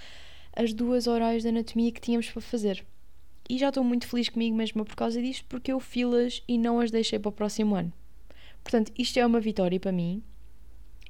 as 0.55 0.73
duas 0.73 1.09
orais 1.09 1.43
de 1.43 1.49
anatomia 1.49 1.91
que 1.91 2.01
tínhamos 2.01 2.31
para 2.31 2.41
fazer. 2.41 2.87
E 3.51 3.59
já 3.59 3.71
estou 3.71 3.83
muito 3.83 4.07
feliz 4.07 4.29
comigo 4.29 4.57
mesma 4.57 4.85
por 4.85 4.95
causa 4.95 5.21
disto, 5.21 5.47
porque 5.49 5.73
eu 5.73 5.81
filas 5.81 6.45
e 6.47 6.57
não 6.57 6.79
as 6.79 6.93
deixei 6.93 7.19
para 7.19 7.31
o 7.31 7.33
próximo 7.33 7.75
ano. 7.75 7.93
Portanto, 8.63 8.93
isto 8.97 9.19
é 9.19 9.27
uma 9.27 9.41
vitória 9.41 9.81
para 9.81 9.91
mim. 9.91 10.23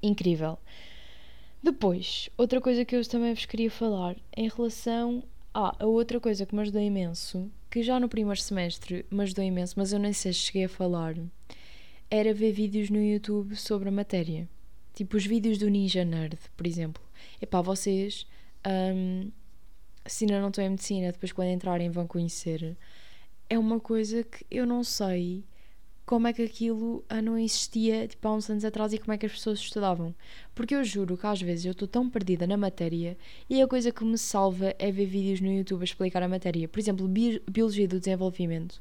Incrível. 0.02 0.58
Depois, 1.62 2.30
outra 2.38 2.58
coisa 2.58 2.86
que 2.86 2.96
eu 2.96 3.06
também 3.06 3.34
vos 3.34 3.44
queria 3.44 3.70
falar 3.70 4.16
em 4.34 4.48
relação 4.48 5.22
ah, 5.54 5.76
a 5.78 5.86
outra 5.86 6.20
coisa 6.20 6.46
que 6.46 6.54
me 6.54 6.62
ajudou 6.62 6.80
imenso, 6.80 7.50
que 7.70 7.82
já 7.82 7.98
no 7.98 8.08
primeiro 8.08 8.40
semestre 8.40 9.04
me 9.10 9.22
ajudou 9.22 9.44
imenso, 9.44 9.74
mas 9.76 9.92
eu 9.92 9.98
nem 9.98 10.12
sei 10.12 10.32
se 10.32 10.40
cheguei 10.40 10.64
a 10.64 10.68
falar, 10.68 11.16
era 12.10 12.32
ver 12.32 12.52
vídeos 12.52 12.90
no 12.90 13.02
YouTube 13.02 13.56
sobre 13.56 13.88
a 13.88 13.92
matéria. 13.92 14.48
Tipo 14.94 15.16
os 15.16 15.26
vídeos 15.26 15.58
do 15.58 15.68
Ninja 15.68 16.04
Nerd, 16.04 16.38
por 16.56 16.66
exemplo. 16.66 17.02
Epá, 17.40 17.60
vocês 17.60 18.26
um, 18.66 19.30
se 20.06 20.24
ainda 20.24 20.40
não 20.40 20.48
estão 20.48 20.64
em 20.64 20.70
medicina, 20.70 21.12
depois 21.12 21.32
quando 21.32 21.50
entrarem 21.50 21.90
vão 21.90 22.06
conhecer. 22.06 22.76
É 23.48 23.58
uma 23.58 23.78
coisa 23.78 24.24
que 24.24 24.44
eu 24.50 24.66
não 24.66 24.82
sei 24.82 25.44
como 26.08 26.26
é 26.26 26.32
que 26.32 26.40
aquilo 26.40 27.04
ah, 27.06 27.20
não 27.20 27.36
existia 27.36 28.08
tipo, 28.08 28.26
há 28.26 28.32
uns 28.32 28.48
anos 28.48 28.64
atrás 28.64 28.94
e 28.94 28.98
como 28.98 29.12
é 29.12 29.18
que 29.18 29.26
as 29.26 29.32
pessoas 29.32 29.58
estudavam. 29.58 30.14
Porque 30.54 30.74
eu 30.74 30.82
juro 30.82 31.18
que 31.18 31.26
às 31.26 31.42
vezes 31.42 31.66
eu 31.66 31.72
estou 31.72 31.86
tão 31.86 32.08
perdida 32.08 32.46
na 32.46 32.56
matéria 32.56 33.14
e 33.48 33.60
a 33.60 33.68
coisa 33.68 33.92
que 33.92 34.02
me 34.06 34.16
salva 34.16 34.74
é 34.78 34.90
ver 34.90 35.04
vídeos 35.04 35.42
no 35.42 35.52
YouTube 35.52 35.82
a 35.82 35.84
explicar 35.84 36.22
a 36.22 36.28
matéria. 36.28 36.66
Por 36.66 36.80
exemplo, 36.80 37.06
Biologia 37.06 37.86
do 37.86 37.98
Desenvolvimento. 37.98 38.80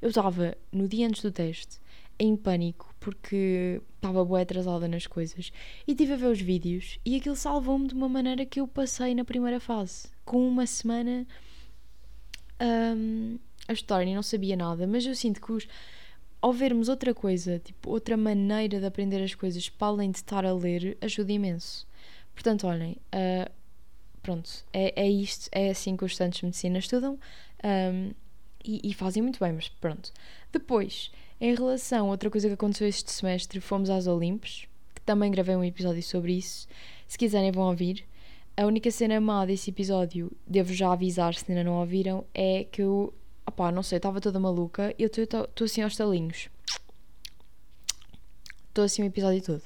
Eu 0.00 0.10
estava 0.10 0.56
no 0.70 0.86
dia 0.86 1.08
antes 1.08 1.20
do 1.20 1.32
teste 1.32 1.80
em 2.16 2.36
pânico 2.36 2.94
porque 3.00 3.82
estava 3.96 4.24
boa 4.24 4.42
atrasada 4.42 4.86
nas 4.86 5.04
coisas 5.04 5.50
e 5.84 5.96
tive 5.96 6.12
a 6.12 6.16
ver 6.16 6.26
os 6.26 6.40
vídeos 6.40 7.00
e 7.04 7.16
aquilo 7.16 7.34
salvou-me 7.34 7.88
de 7.88 7.94
uma 7.94 8.08
maneira 8.08 8.46
que 8.46 8.60
eu 8.60 8.68
passei 8.68 9.16
na 9.16 9.24
primeira 9.24 9.58
fase 9.58 10.08
com 10.24 10.46
uma 10.46 10.66
semana 10.66 11.26
um, 12.60 13.36
a 13.66 13.72
estudar 13.72 14.04
e 14.04 14.14
não 14.14 14.22
sabia 14.22 14.56
nada 14.56 14.84
mas 14.84 15.06
eu 15.06 15.14
sinto 15.14 15.40
que 15.40 15.52
os, 15.52 15.68
ao 16.40 16.52
vermos 16.52 16.88
outra 16.88 17.14
coisa 17.14 17.58
tipo 17.58 17.90
outra 17.90 18.16
maneira 18.16 18.80
de 18.80 18.86
aprender 18.86 19.22
as 19.22 19.34
coisas 19.34 19.68
para 19.68 19.88
além 19.88 20.10
de 20.10 20.18
estar 20.18 20.44
a 20.44 20.52
ler 20.52 20.96
ajuda 21.00 21.32
imenso 21.32 21.86
portanto 22.34 22.66
olhem 22.66 22.96
uh, 23.14 23.50
pronto 24.22 24.50
é, 24.72 24.92
é 25.00 25.08
isto 25.08 25.48
é 25.52 25.70
assim 25.70 25.96
que 25.96 26.04
os 26.04 26.12
estudantes 26.12 26.40
de 26.40 26.46
medicina 26.46 26.78
estudam 26.78 27.18
um, 27.64 28.10
e, 28.64 28.90
e 28.90 28.94
fazem 28.94 29.22
muito 29.22 29.38
bem 29.40 29.52
mas 29.52 29.68
pronto 29.68 30.12
depois 30.52 31.10
em 31.40 31.54
relação 31.54 32.08
a 32.08 32.10
outra 32.10 32.30
coisa 32.30 32.48
que 32.48 32.54
aconteceu 32.54 32.88
este 32.88 33.12
semestre, 33.12 33.60
fomos 33.60 33.90
às 33.90 34.08
Olimpos, 34.08 34.66
que 34.92 35.00
também 35.02 35.30
gravei 35.30 35.54
um 35.54 35.62
episódio 35.62 36.02
sobre 36.02 36.32
isso. 36.32 36.66
Se 37.06 37.16
quiserem, 37.16 37.52
vão 37.52 37.68
ouvir. 37.68 38.04
A 38.56 38.66
única 38.66 38.90
cena 38.90 39.20
má 39.20 39.46
desse 39.46 39.70
episódio, 39.70 40.32
devo 40.44 40.74
já 40.74 40.92
avisar 40.92 41.34
se 41.34 41.44
ainda 41.48 41.62
não 41.62 41.78
ouviram, 41.78 42.24
é 42.34 42.64
que 42.64 42.82
eu, 42.82 43.14
opá, 43.48 43.72
não 43.72 43.82
sei, 43.82 43.96
estava 43.96 44.20
toda 44.20 44.38
maluca 44.38 44.94
e 44.98 45.02
eu 45.02 45.08
estou 45.08 45.48
assim 45.60 45.82
aos 45.82 45.96
talinhos. 45.96 46.48
Estou 48.68 48.84
assim 48.84 49.02
o 49.02 49.06
episódio 49.06 49.42
todo. 49.42 49.62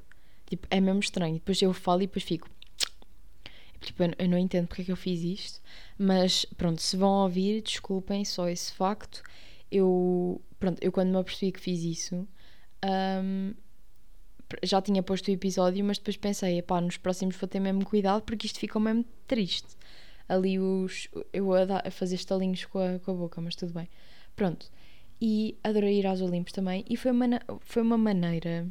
Tipo, 0.46 0.66
é 0.70 0.80
mesmo 0.80 1.00
estranho. 1.00 1.34
Depois 1.34 1.60
eu 1.60 1.72
falo 1.72 2.02
e 2.02 2.06
depois 2.06 2.24
fico. 2.24 2.48
Tipo, 3.80 4.04
eu 4.18 4.28
não 4.28 4.38
entendo 4.38 4.68
porque 4.68 4.82
é 4.82 4.84
que 4.84 4.92
eu 4.92 4.96
fiz 4.96 5.22
isto, 5.22 5.60
mas 5.98 6.44
pronto, 6.56 6.80
se 6.80 6.96
vão 6.96 7.24
ouvir, 7.24 7.62
desculpem 7.62 8.24
só 8.24 8.48
esse 8.48 8.72
facto. 8.72 9.22
Eu 9.70 10.40
pronto, 10.58 10.78
eu 10.80 10.92
quando 10.92 11.10
me 11.10 11.18
apercebi 11.18 11.50
que 11.50 11.58
fiz 11.60 11.82
isso, 11.82 12.28
um, 12.84 13.54
já 14.62 14.80
tinha 14.80 15.02
posto 15.02 15.28
o 15.28 15.30
episódio, 15.32 15.84
mas 15.84 15.98
depois 15.98 16.16
pensei, 16.16 16.62
pá, 16.62 16.80
nos 16.80 16.96
próximos 16.96 17.36
vou 17.36 17.48
ter 17.48 17.58
mesmo 17.58 17.84
cuidado 17.84 18.22
porque 18.22 18.46
isto 18.46 18.60
ficou 18.60 18.80
mesmo 18.80 19.04
triste. 19.26 19.76
Ali 20.32 20.58
os. 20.58 21.08
Eu 21.32 21.52
a, 21.52 21.64
dar, 21.64 21.86
a 21.86 21.90
fazer 21.90 22.14
estalinhos 22.14 22.64
com 22.64 22.78
a, 22.78 22.98
com 22.98 23.10
a 23.10 23.14
boca, 23.14 23.40
mas 23.40 23.54
tudo 23.54 23.72
bem. 23.72 23.88
Pronto. 24.34 24.70
E 25.20 25.56
adorei 25.62 25.98
ir 25.98 26.06
aos 26.06 26.20
Olimpos 26.20 26.52
também. 26.52 26.84
E 26.88 26.96
foi 26.96 27.10
uma, 27.10 27.26
foi 27.60 27.82
uma 27.82 27.98
maneira 27.98 28.66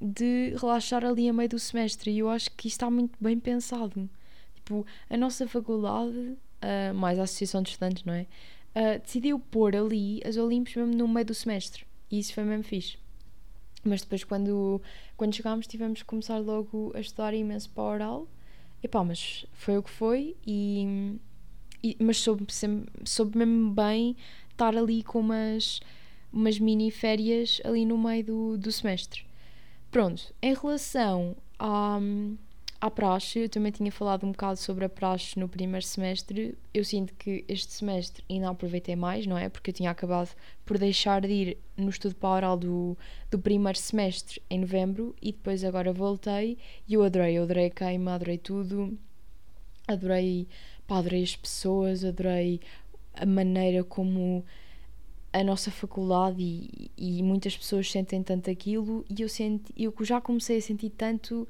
de 0.00 0.54
relaxar 0.60 1.04
ali 1.04 1.28
a 1.28 1.32
meio 1.32 1.48
do 1.48 1.58
semestre. 1.58 2.10
E 2.10 2.18
eu 2.18 2.28
acho 2.28 2.50
que 2.50 2.68
isto 2.68 2.76
está 2.76 2.90
muito 2.90 3.16
bem 3.20 3.38
pensado. 3.38 4.08
Tipo, 4.56 4.84
a 5.08 5.16
nossa 5.16 5.46
faculdade, 5.46 6.16
uh, 6.18 6.94
mais 6.94 7.18
a 7.18 7.22
Associação 7.22 7.62
de 7.62 7.70
Estudantes, 7.70 8.04
não 8.04 8.14
é? 8.14 8.26
uh, 8.74 9.00
decidiu 9.00 9.38
pôr 9.38 9.74
ali 9.76 10.20
as 10.24 10.36
Olimpos 10.36 10.74
mesmo 10.74 10.94
no 10.94 11.08
meio 11.08 11.26
do 11.26 11.34
semestre. 11.34 11.86
E 12.10 12.18
isso 12.18 12.34
foi 12.34 12.44
mesmo 12.44 12.64
fixe. 12.64 12.98
Mas 13.82 14.02
depois, 14.02 14.24
quando, 14.24 14.80
quando 15.16 15.34
chegámos, 15.34 15.66
tivemos 15.66 16.00
que 16.00 16.06
começar 16.06 16.38
logo 16.38 16.92
a 16.94 17.00
estudar 17.00 17.34
imenso 17.34 17.70
para 17.70 17.84
oral. 17.84 18.28
E 18.84 18.88
pá, 18.88 19.02
mas 19.02 19.46
foi 19.54 19.78
o 19.78 19.82
que 19.82 19.88
foi. 19.88 20.36
E, 20.46 21.16
e, 21.82 21.96
mas 21.98 22.18
soube, 22.18 22.46
soube 23.06 23.38
mesmo 23.38 23.70
bem 23.70 24.14
estar 24.50 24.76
ali 24.76 25.02
com 25.02 25.20
umas, 25.20 25.80
umas 26.30 26.58
mini 26.58 26.90
férias 26.90 27.62
ali 27.64 27.86
no 27.86 27.96
meio 27.96 28.22
do, 28.22 28.58
do 28.58 28.70
semestre. 28.70 29.24
Pronto, 29.90 30.34
em 30.42 30.52
relação 30.52 31.34
a, 31.58 31.98
à 32.84 32.90
praxe, 32.90 33.38
eu 33.38 33.48
também 33.48 33.72
tinha 33.72 33.90
falado 33.90 34.26
um 34.26 34.32
bocado 34.32 34.58
sobre 34.58 34.84
a 34.84 34.88
praxe 34.90 35.40
no 35.40 35.48
primeiro 35.48 35.86
semestre. 35.86 36.54
Eu 36.72 36.84
sinto 36.84 37.14
que 37.14 37.42
este 37.48 37.72
semestre 37.72 38.22
ainda 38.28 38.50
aproveitei 38.50 38.94
mais, 38.94 39.26
não 39.26 39.38
é? 39.38 39.48
Porque 39.48 39.70
eu 39.70 39.74
tinha 39.74 39.90
acabado 39.90 40.36
por 40.66 40.76
deixar 40.76 41.22
de 41.22 41.32
ir 41.32 41.58
no 41.78 41.88
estudo 41.88 42.14
para 42.14 42.28
oral 42.28 42.58
do, 42.58 42.94
do 43.30 43.38
primeiro 43.38 43.78
semestre 43.78 44.42
em 44.50 44.60
novembro 44.60 45.16
e 45.22 45.32
depois 45.32 45.64
agora 45.64 45.94
voltei 45.94 46.58
e 46.86 46.92
eu 46.92 47.02
adorei. 47.02 47.38
Eu 47.38 47.44
adorei 47.44 47.66
a 47.68 47.70
queima, 47.70 48.14
adorei 48.16 48.36
tudo. 48.36 48.98
Adorei, 49.88 50.46
pá, 50.86 50.98
adorei 50.98 51.22
as 51.22 51.34
pessoas, 51.34 52.04
adorei 52.04 52.60
a 53.14 53.24
maneira 53.24 53.82
como 53.82 54.44
a 55.32 55.42
nossa 55.42 55.70
faculdade 55.70 56.36
e, 56.38 56.90
e 56.98 57.22
muitas 57.22 57.56
pessoas 57.56 57.90
sentem 57.90 58.22
tanto 58.22 58.50
aquilo 58.50 59.06
e 59.08 59.22
eu, 59.22 59.28
senti, 59.28 59.72
eu 59.74 59.94
já 60.02 60.20
comecei 60.20 60.58
a 60.58 60.60
sentir 60.60 60.90
tanto 60.90 61.48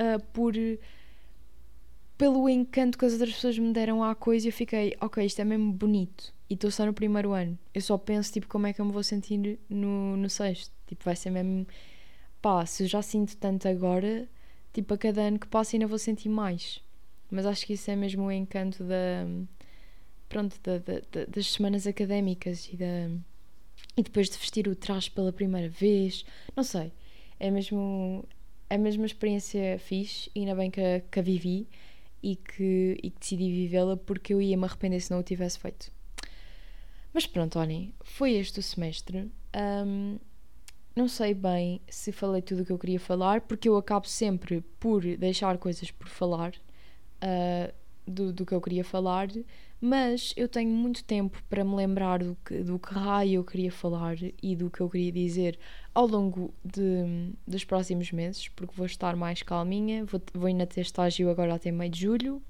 uh, 0.00 0.22
por 0.32 0.54
pelo 2.16 2.48
encanto 2.48 2.96
que 2.96 3.04
as 3.04 3.12
outras 3.12 3.34
pessoas 3.34 3.58
me 3.58 3.72
deram 3.72 4.02
à 4.02 4.14
coisa, 4.14 4.48
eu 4.48 4.52
fiquei, 4.52 4.96
ok, 5.00 5.24
isto 5.24 5.40
é 5.40 5.44
mesmo 5.44 5.72
bonito. 5.72 6.32
E 6.48 6.54
estou 6.54 6.70
só 6.70 6.86
no 6.86 6.92
primeiro 6.92 7.32
ano. 7.32 7.58
Eu 7.72 7.80
só 7.80 7.98
penso, 7.98 8.32
tipo, 8.32 8.46
como 8.46 8.66
é 8.66 8.72
que 8.72 8.80
eu 8.80 8.84
me 8.84 8.92
vou 8.92 9.02
sentir 9.02 9.58
no, 9.68 10.16
no 10.16 10.30
sexto. 10.30 10.72
Tipo, 10.86 11.04
vai 11.04 11.16
ser 11.16 11.30
mesmo. 11.30 11.66
Pá, 12.40 12.64
se 12.66 12.84
eu 12.84 12.86
já 12.88 13.02
sinto 13.02 13.36
tanto 13.36 13.66
agora, 13.66 14.28
tipo, 14.72 14.94
a 14.94 14.98
cada 14.98 15.22
ano 15.22 15.38
que 15.38 15.46
passa 15.48 15.74
ainda 15.76 15.86
vou 15.86 15.98
sentir 15.98 16.28
mais. 16.28 16.82
Mas 17.30 17.46
acho 17.46 17.66
que 17.66 17.72
isso 17.72 17.90
é 17.90 17.96
mesmo 17.96 18.24
o 18.24 18.32
encanto 18.32 18.84
da. 18.84 19.26
Pronto, 20.28 20.58
da, 20.62 20.78
da, 20.78 21.00
da, 21.12 21.24
das 21.26 21.52
semanas 21.52 21.86
académicas 21.86 22.68
e 22.72 22.76
da. 22.76 23.10
E 23.96 24.02
depois 24.02 24.28
de 24.28 24.38
vestir 24.38 24.68
o 24.68 24.76
traje 24.76 25.10
pela 25.10 25.32
primeira 25.32 25.68
vez. 25.68 26.24
Não 26.54 26.62
sei. 26.62 26.92
É 27.40 27.50
mesmo 27.50 28.24
mesmo 28.78 29.02
uma 29.02 29.06
experiência 29.06 29.80
e 29.90 30.40
ainda 30.40 30.54
bem 30.54 30.70
que, 30.70 30.80
a, 30.80 31.00
que 31.00 31.18
a 31.18 31.22
vivi 31.22 31.68
e 32.22 32.36
que, 32.36 32.98
e 33.02 33.10
que 33.10 33.20
decidi 33.20 33.50
vivê-la 33.50 33.96
porque 33.96 34.32
eu 34.32 34.40
ia 34.40 34.56
me 34.56 34.64
arrepender 34.64 35.00
se 35.00 35.10
não 35.10 35.20
o 35.20 35.22
tivesse 35.22 35.58
feito. 35.58 35.92
Mas 37.12 37.26
pronto, 37.26 37.58
olhem, 37.58 37.94
foi 38.02 38.32
este 38.32 38.58
o 38.58 38.62
semestre. 38.62 39.30
Um, 39.54 40.18
não 40.96 41.06
sei 41.06 41.34
bem 41.34 41.80
se 41.88 42.10
falei 42.12 42.40
tudo 42.40 42.62
o 42.62 42.64
que 42.64 42.72
eu 42.72 42.78
queria 42.78 42.98
falar, 42.98 43.42
porque 43.42 43.68
eu 43.68 43.76
acabo 43.76 44.08
sempre 44.08 44.62
por 44.80 45.02
deixar 45.16 45.58
coisas 45.58 45.90
por 45.90 46.08
falar 46.08 46.54
uh, 47.22 47.72
do, 48.06 48.32
do 48.32 48.46
que 48.46 48.54
eu 48.54 48.60
queria 48.60 48.84
falar, 48.84 49.28
mas 49.80 50.32
eu 50.36 50.48
tenho 50.48 50.70
muito 50.70 51.04
tempo 51.04 51.42
para 51.48 51.64
me 51.64 51.74
lembrar 51.74 52.22
do 52.22 52.36
que, 52.44 52.62
do 52.62 52.78
que 52.78 52.94
raio 52.94 53.34
eu 53.34 53.44
queria 53.44 53.72
falar 53.72 54.16
e 54.42 54.56
do 54.56 54.70
que 54.70 54.80
eu 54.80 54.88
queria 54.88 55.12
dizer 55.12 55.58
ao 55.94 56.06
longo 56.06 56.52
de, 56.64 57.32
dos 57.46 57.64
próximos 57.64 58.10
meses, 58.10 58.48
porque 58.48 58.74
vou 58.76 58.86
estar 58.86 59.14
mais 59.14 59.42
calminha, 59.42 60.04
vou, 60.04 60.20
vou 60.32 60.46
ainda 60.46 60.66
ter 60.66 60.80
estágio 60.80 61.30
agora 61.30 61.54
até 61.54 61.70
meio 61.70 61.90
de 61.90 62.00
julho, 62.00 62.42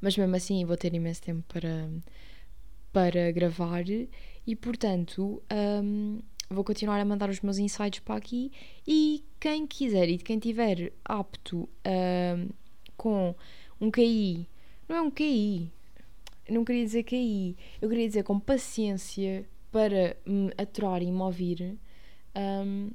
mas 0.00 0.16
mesmo 0.16 0.36
assim 0.36 0.64
vou 0.64 0.76
ter 0.76 0.92
imenso 0.92 1.22
tempo 1.22 1.42
para, 1.48 1.88
para 2.92 3.32
gravar 3.32 3.84
e 3.88 4.56
portanto. 4.56 5.42
Um, 5.52 6.20
vou 6.48 6.62
continuar 6.62 7.00
a 7.00 7.04
mandar 7.04 7.28
os 7.28 7.40
meus 7.40 7.58
insights 7.58 8.00
para 8.00 8.16
aqui 8.16 8.52
e 8.86 9.24
quem 9.40 9.66
quiser 9.66 10.08
e 10.08 10.18
quem 10.18 10.38
tiver 10.38 10.92
apto 11.04 11.68
uh, 11.84 12.54
com 12.96 13.34
um 13.80 13.90
QI, 13.90 14.48
não 14.88 14.96
é 14.96 15.02
um 15.02 15.10
QI, 15.10 15.70
não 16.48 16.64
queria 16.64 16.84
dizer 16.84 17.02
QI, 17.02 17.56
eu 17.80 17.88
queria 17.88 18.06
dizer 18.06 18.22
com 18.22 18.38
paciência 18.38 19.44
para 19.72 20.16
me 20.24 20.52
aturar 20.56 21.02
e 21.02 21.10
me 21.10 21.20
ouvir, 21.20 21.76
um, 22.36 22.90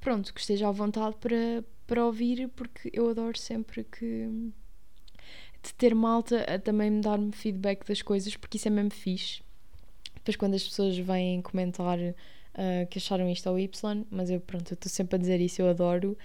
pronto, 0.00 0.32
que 0.34 0.40
esteja 0.40 0.68
à 0.68 0.72
vontade 0.72 1.16
para, 1.20 1.64
para 1.86 2.04
ouvir, 2.04 2.48
porque 2.56 2.90
eu 2.92 3.08
adoro 3.08 3.38
sempre 3.38 3.84
que 3.84 4.52
de 5.62 5.74
ter 5.74 5.94
malta 5.94 6.42
a 6.42 6.58
também 6.58 6.90
me 6.90 7.00
dar-me 7.00 7.32
feedback 7.32 7.86
das 7.86 8.02
coisas, 8.02 8.36
porque 8.36 8.56
isso 8.56 8.68
é 8.68 8.70
mesmo 8.70 8.90
fixe. 8.90 9.42
Depois 10.14 10.36
quando 10.36 10.54
as 10.54 10.62
pessoas 10.62 10.96
vêm 10.96 11.42
comentar 11.42 11.98
uh, 11.98 12.86
que 12.90 12.98
acharam 12.98 13.28
isto 13.30 13.48
ao 13.48 13.58
Y, 13.58 14.04
mas 14.10 14.30
eu 14.30 14.40
pronto, 14.40 14.72
eu 14.72 14.74
estou 14.74 14.90
sempre 14.90 15.16
a 15.16 15.18
dizer 15.18 15.40
isso, 15.40 15.62
eu 15.62 15.68
adoro. 15.68 16.16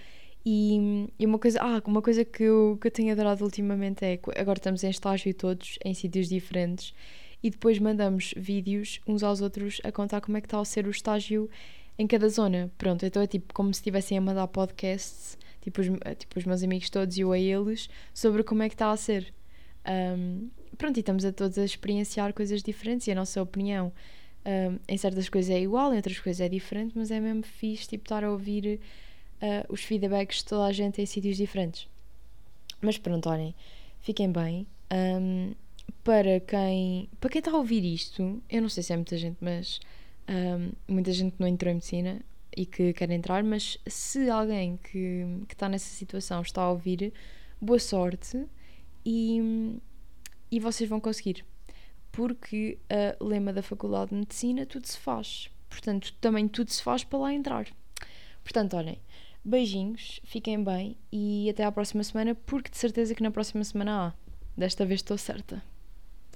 E, 0.44 1.08
e, 1.18 1.24
uma 1.24 1.38
coisa, 1.38 1.60
ah, 1.62 1.80
uma 1.86 2.02
coisa 2.02 2.24
que 2.24 2.42
eu, 2.42 2.76
que 2.80 2.88
eu 2.88 2.90
tenho 2.90 3.12
adorado 3.12 3.44
ultimamente 3.44 4.04
é 4.04 4.18
agora 4.36 4.58
estamos 4.58 4.82
em 4.82 4.90
estágio 4.90 5.32
todos, 5.34 5.78
em 5.84 5.94
sítios 5.94 6.28
diferentes, 6.28 6.92
e 7.42 7.50
depois 7.50 7.78
mandamos 7.78 8.34
vídeos 8.36 9.00
uns 9.06 9.22
aos 9.22 9.40
outros 9.40 9.80
a 9.84 9.92
contar 9.92 10.20
como 10.20 10.36
é 10.36 10.40
que 10.40 10.46
está 10.46 10.60
a 10.60 10.64
ser 10.64 10.86
o 10.86 10.90
estágio 10.90 11.48
em 11.98 12.06
cada 12.06 12.28
zona. 12.28 12.70
Pronto, 12.78 13.04
então 13.04 13.22
é 13.22 13.26
tipo 13.26 13.52
como 13.54 13.72
se 13.72 13.80
estivessem 13.80 14.18
a 14.18 14.20
mandar 14.20 14.46
podcasts, 14.48 15.38
tipo 15.60 15.80
os, 15.80 15.86
tipo 16.18 16.38
os 16.38 16.44
meus 16.44 16.62
amigos 16.62 16.90
todos 16.90 17.16
e 17.16 17.20
eu 17.20 17.32
a 17.32 17.38
eles, 17.38 17.88
sobre 18.12 18.42
como 18.42 18.62
é 18.62 18.68
que 18.68 18.74
está 18.74 18.90
a 18.90 18.96
ser. 18.96 19.32
Um, 19.86 20.48
pronto, 20.76 20.96
e 20.96 21.00
estamos 21.00 21.24
a 21.24 21.32
todos 21.32 21.58
a 21.58 21.64
experienciar 21.64 22.32
coisas 22.32 22.62
diferentes 22.62 23.06
e 23.06 23.12
a 23.12 23.14
nossa 23.14 23.42
opinião 23.42 23.92
um, 24.44 24.78
em 24.88 24.96
certas 24.96 25.28
coisas 25.28 25.50
é 25.50 25.60
igual, 25.60 25.92
em 25.92 25.96
outras 25.96 26.18
coisas 26.18 26.40
é 26.40 26.48
diferente, 26.48 26.92
mas 26.96 27.10
é 27.10 27.20
mesmo 27.20 27.42
fixe 27.42 27.88
tipo, 27.88 28.04
estar 28.04 28.24
a 28.24 28.30
ouvir 28.30 28.80
uh, 29.40 29.72
os 29.72 29.82
feedbacks 29.82 30.38
de 30.38 30.46
toda 30.46 30.64
a 30.64 30.72
gente 30.72 31.00
em 31.00 31.06
sítios 31.06 31.36
diferentes. 31.36 31.88
Mas 32.80 32.98
pronto, 32.98 33.28
olhem, 33.28 33.54
fiquem 34.00 34.30
bem. 34.30 34.66
Um, 34.92 35.52
para 36.04 36.40
quem 36.40 37.08
para 37.20 37.30
quem 37.30 37.38
está 37.38 37.52
a 37.52 37.56
ouvir 37.56 37.84
isto, 37.84 38.42
eu 38.50 38.60
não 38.60 38.68
sei 38.68 38.82
se 38.82 38.92
é 38.92 38.96
muita 38.96 39.16
gente, 39.16 39.36
mas 39.40 39.80
um, 40.28 40.72
muita 40.92 41.12
gente 41.12 41.36
não 41.38 41.46
entrou 41.46 41.70
em 41.70 41.74
medicina 41.74 42.20
e 42.56 42.66
que 42.66 42.92
quer 42.92 43.10
entrar, 43.10 43.42
mas 43.42 43.78
se 43.86 44.28
alguém 44.28 44.76
que, 44.76 45.24
que 45.48 45.54
está 45.54 45.68
nessa 45.68 45.88
situação 45.88 46.42
está 46.42 46.62
a 46.62 46.70
ouvir, 46.70 47.12
boa 47.60 47.78
sorte 47.78 48.46
e, 49.04 49.80
e 50.50 50.60
vocês 50.60 50.88
vão 50.88 51.00
conseguir 51.00 51.44
porque 52.12 52.78
a 52.90 53.24
lema 53.24 53.52
da 53.52 53.62
Faculdade 53.62 54.10
de 54.10 54.16
Medicina 54.16 54.66
tudo 54.66 54.86
se 54.86 54.98
faz. 54.98 55.50
Portanto, 55.68 56.14
também 56.20 56.46
tudo 56.46 56.70
se 56.70 56.82
faz 56.82 57.02
para 57.02 57.18
lá 57.18 57.32
entrar. 57.32 57.66
Portanto, 58.44 58.76
olhem, 58.76 59.00
beijinhos, 59.42 60.20
fiquem 60.22 60.62
bem 60.62 60.96
e 61.10 61.48
até 61.48 61.64
à 61.64 61.72
próxima 61.72 62.04
semana, 62.04 62.34
porque 62.34 62.70
de 62.70 62.76
certeza 62.76 63.14
que 63.14 63.22
na 63.22 63.30
próxima 63.30 63.64
semana 63.64 64.08
há. 64.08 64.12
Desta 64.54 64.84
vez 64.84 65.00
estou 65.00 65.16
certa. 65.16 65.71